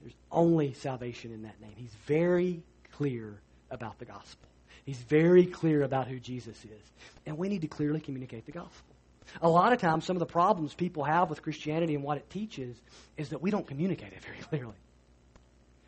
[0.01, 1.73] There's only salvation in that name.
[1.75, 2.61] He's very
[2.93, 3.39] clear
[3.71, 4.47] about the gospel.
[4.85, 6.91] He's very clear about who Jesus is.
[7.25, 8.95] And we need to clearly communicate the gospel.
[9.41, 12.29] A lot of times, some of the problems people have with Christianity and what it
[12.29, 12.77] teaches
[13.17, 14.77] is that we don't communicate it very clearly.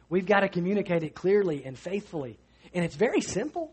[0.10, 2.38] We've got to communicate it clearly and faithfully.
[2.74, 3.72] And it's very simple.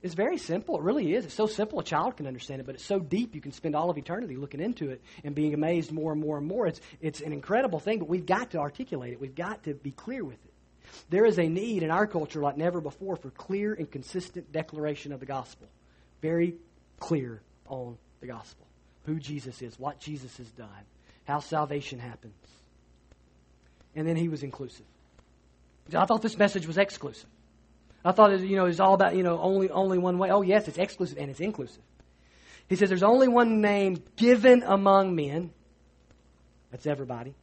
[0.00, 0.76] It's very simple.
[0.76, 1.24] It really is.
[1.24, 3.74] It's so simple a child can understand it, but it's so deep you can spend
[3.74, 6.66] all of eternity looking into it and being amazed more and more and more.
[6.66, 9.20] It's, it's an incredible thing, but we've got to articulate it.
[9.20, 10.52] We've got to be clear with it.
[11.10, 15.12] There is a need in our culture like never before for clear and consistent declaration
[15.12, 15.68] of the gospel.
[16.22, 16.54] Very
[17.00, 18.66] clear on the gospel.
[19.04, 20.68] Who Jesus is, what Jesus has done,
[21.24, 22.34] how salvation happens.
[23.96, 24.86] And then he was inclusive.
[25.94, 27.28] I thought this message was exclusive.
[28.04, 30.30] I thought it, you know, it was all about, you know, only, only one way.
[30.30, 31.82] Oh, yes, it's exclusive and it's inclusive.
[32.68, 35.50] He says there's only one name given among men.
[36.70, 37.34] That's everybody.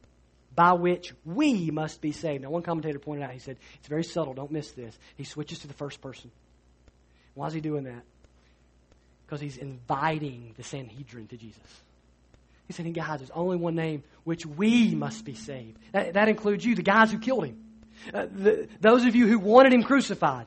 [0.54, 2.42] By which we must be saved.
[2.42, 4.34] Now, one commentator pointed out, he said, it's very subtle.
[4.34, 4.96] Don't miss this.
[5.16, 6.30] He switches to the first person.
[7.34, 8.02] Why is he doing that?
[9.26, 11.60] Because he's inviting the Sanhedrin to Jesus.
[12.66, 15.78] He said, guys, there's only one name which we must be saved.
[15.92, 17.65] That, that includes you, the guys who killed him.
[18.12, 20.46] Uh, the, those of you who wanted him crucified.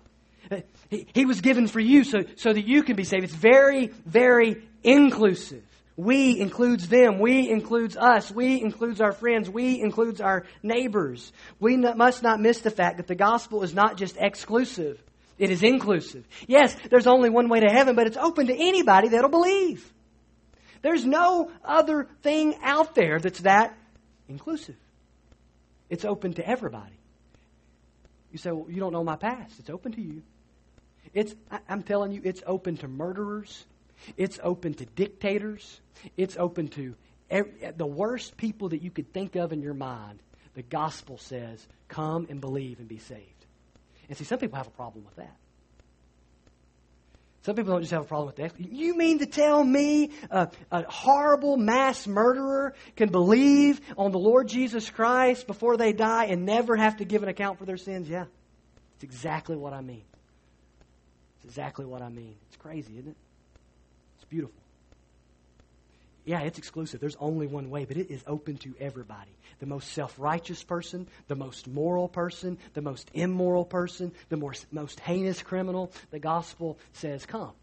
[0.51, 0.57] Uh,
[0.89, 3.23] he, he was given for you so, so that you can be saved.
[3.23, 5.63] It's very, very inclusive.
[5.95, 7.19] We includes them.
[7.19, 8.31] We includes us.
[8.31, 9.49] We includes our friends.
[9.49, 11.33] We includes our neighbors.
[11.59, 15.03] We must not miss the fact that the gospel is not just exclusive.
[15.37, 16.25] It is inclusive.
[16.47, 19.91] Yes, there's only one way to heaven, but it's open to anybody that'll believe.
[20.81, 23.77] There's no other thing out there that's that
[24.29, 24.77] inclusive.
[25.89, 26.98] It's open to everybody.
[28.31, 29.59] You say, well, you don't know my past.
[29.59, 30.21] It's open to you.
[31.13, 31.33] It's,
[31.67, 33.65] I'm telling you, it's open to murderers.
[34.17, 35.81] It's open to dictators.
[36.17, 36.95] It's open to
[37.29, 40.19] every, the worst people that you could think of in your mind.
[40.53, 43.45] The gospel says, come and believe and be saved.
[44.07, 45.35] And see, some people have a problem with that.
[47.41, 48.59] Some people don't just have a problem with that.
[48.59, 54.49] You mean to tell me a, a, horrible mass murderer can believe on the Lord
[54.49, 58.09] Jesus Christ before they die and never have to give an account for their sins?
[58.09, 58.25] Yeah.
[58.95, 60.03] It's exactly what I mean.
[61.37, 62.35] It's exactly what I mean.
[62.49, 63.17] It's crazy, isn't it?
[64.17, 64.59] It's beautiful
[66.29, 66.99] yeah, it's exclusive.
[66.99, 69.31] There's only one way, but it is open to everybody.
[69.57, 74.67] The most self righteous person, the most moral person, the most immoral person, the most,
[74.71, 75.91] most heinous criminal.
[76.11, 77.53] The gospel says, come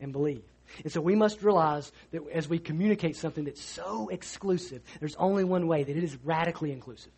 [0.00, 0.42] and believe.
[0.84, 5.44] And so we must realize that as we communicate something that's so exclusive, there's only
[5.44, 7.12] one way that it is radically inclusive.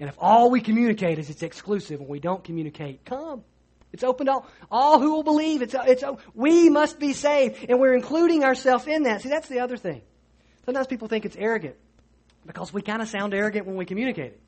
[0.00, 3.44] And if all we communicate is it's exclusive and we don't communicate, come.
[3.92, 5.60] It's open to all, all who will believe.
[5.62, 6.02] It's, it's,
[6.34, 9.22] we must be saved, and we're including ourselves in that.
[9.22, 10.02] See, that's the other thing.
[10.64, 11.76] Sometimes people think it's arrogant
[12.46, 14.40] because we kind of sound arrogant when we communicate it.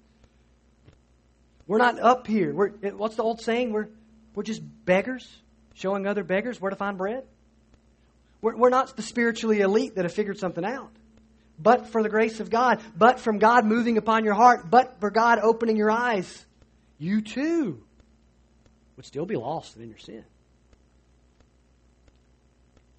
[1.67, 2.55] We're not up here.
[2.55, 3.73] We're, what's the old saying?
[3.73, 3.89] We're,
[4.35, 5.29] We're just beggars,
[5.75, 7.25] showing other beggars where to find bread.
[8.41, 10.91] We're, we're not the spiritually elite that have figured something out.
[11.59, 15.11] But for the grace of God, but from God moving upon your heart, but for
[15.11, 16.45] God opening your eyes,
[16.99, 17.83] you too
[18.97, 20.25] would still be lost in your sin.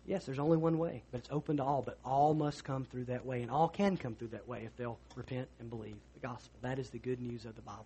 [0.07, 1.81] Yes, there's only one way, but it's open to all.
[1.81, 4.75] But all must come through that way, and all can come through that way if
[4.77, 6.51] they'll repent and believe the gospel.
[6.61, 7.85] That is the good news of the Bible.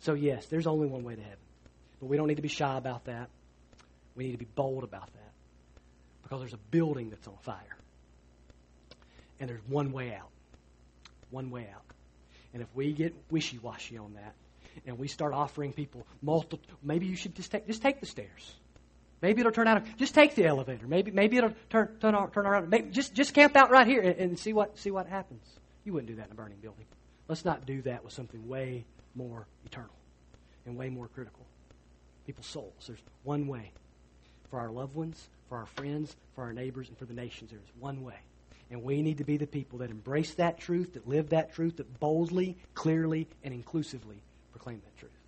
[0.00, 1.38] So, yes, there's only one way to heaven.
[2.00, 3.28] But we don't need to be shy about that.
[4.16, 5.32] We need to be bold about that.
[6.22, 7.76] Because there's a building that's on fire.
[9.38, 10.30] And there's one way out.
[11.30, 11.82] One way out.
[12.52, 14.34] And if we get wishy washy on that,
[14.86, 18.54] and we start offering people multiple, maybe you should just take, just take the stairs.
[19.22, 19.82] Maybe it'll turn out.
[19.96, 20.86] Just take the elevator.
[20.86, 22.70] Maybe maybe it'll turn turn, turn around.
[22.70, 25.42] Maybe just just camp out right here and, and see what see what happens.
[25.84, 26.86] You wouldn't do that in a burning building.
[27.28, 29.94] Let's not do that with something way more eternal
[30.66, 31.44] and way more critical.
[32.26, 32.84] People's souls.
[32.86, 33.72] There's one way
[34.50, 37.50] for our loved ones, for our friends, for our neighbors, and for the nations.
[37.50, 38.18] There is one way.
[38.70, 41.78] And we need to be the people that embrace that truth, that live that truth,
[41.78, 44.22] that boldly, clearly, and inclusively
[44.60, 45.19] proclaim that truth.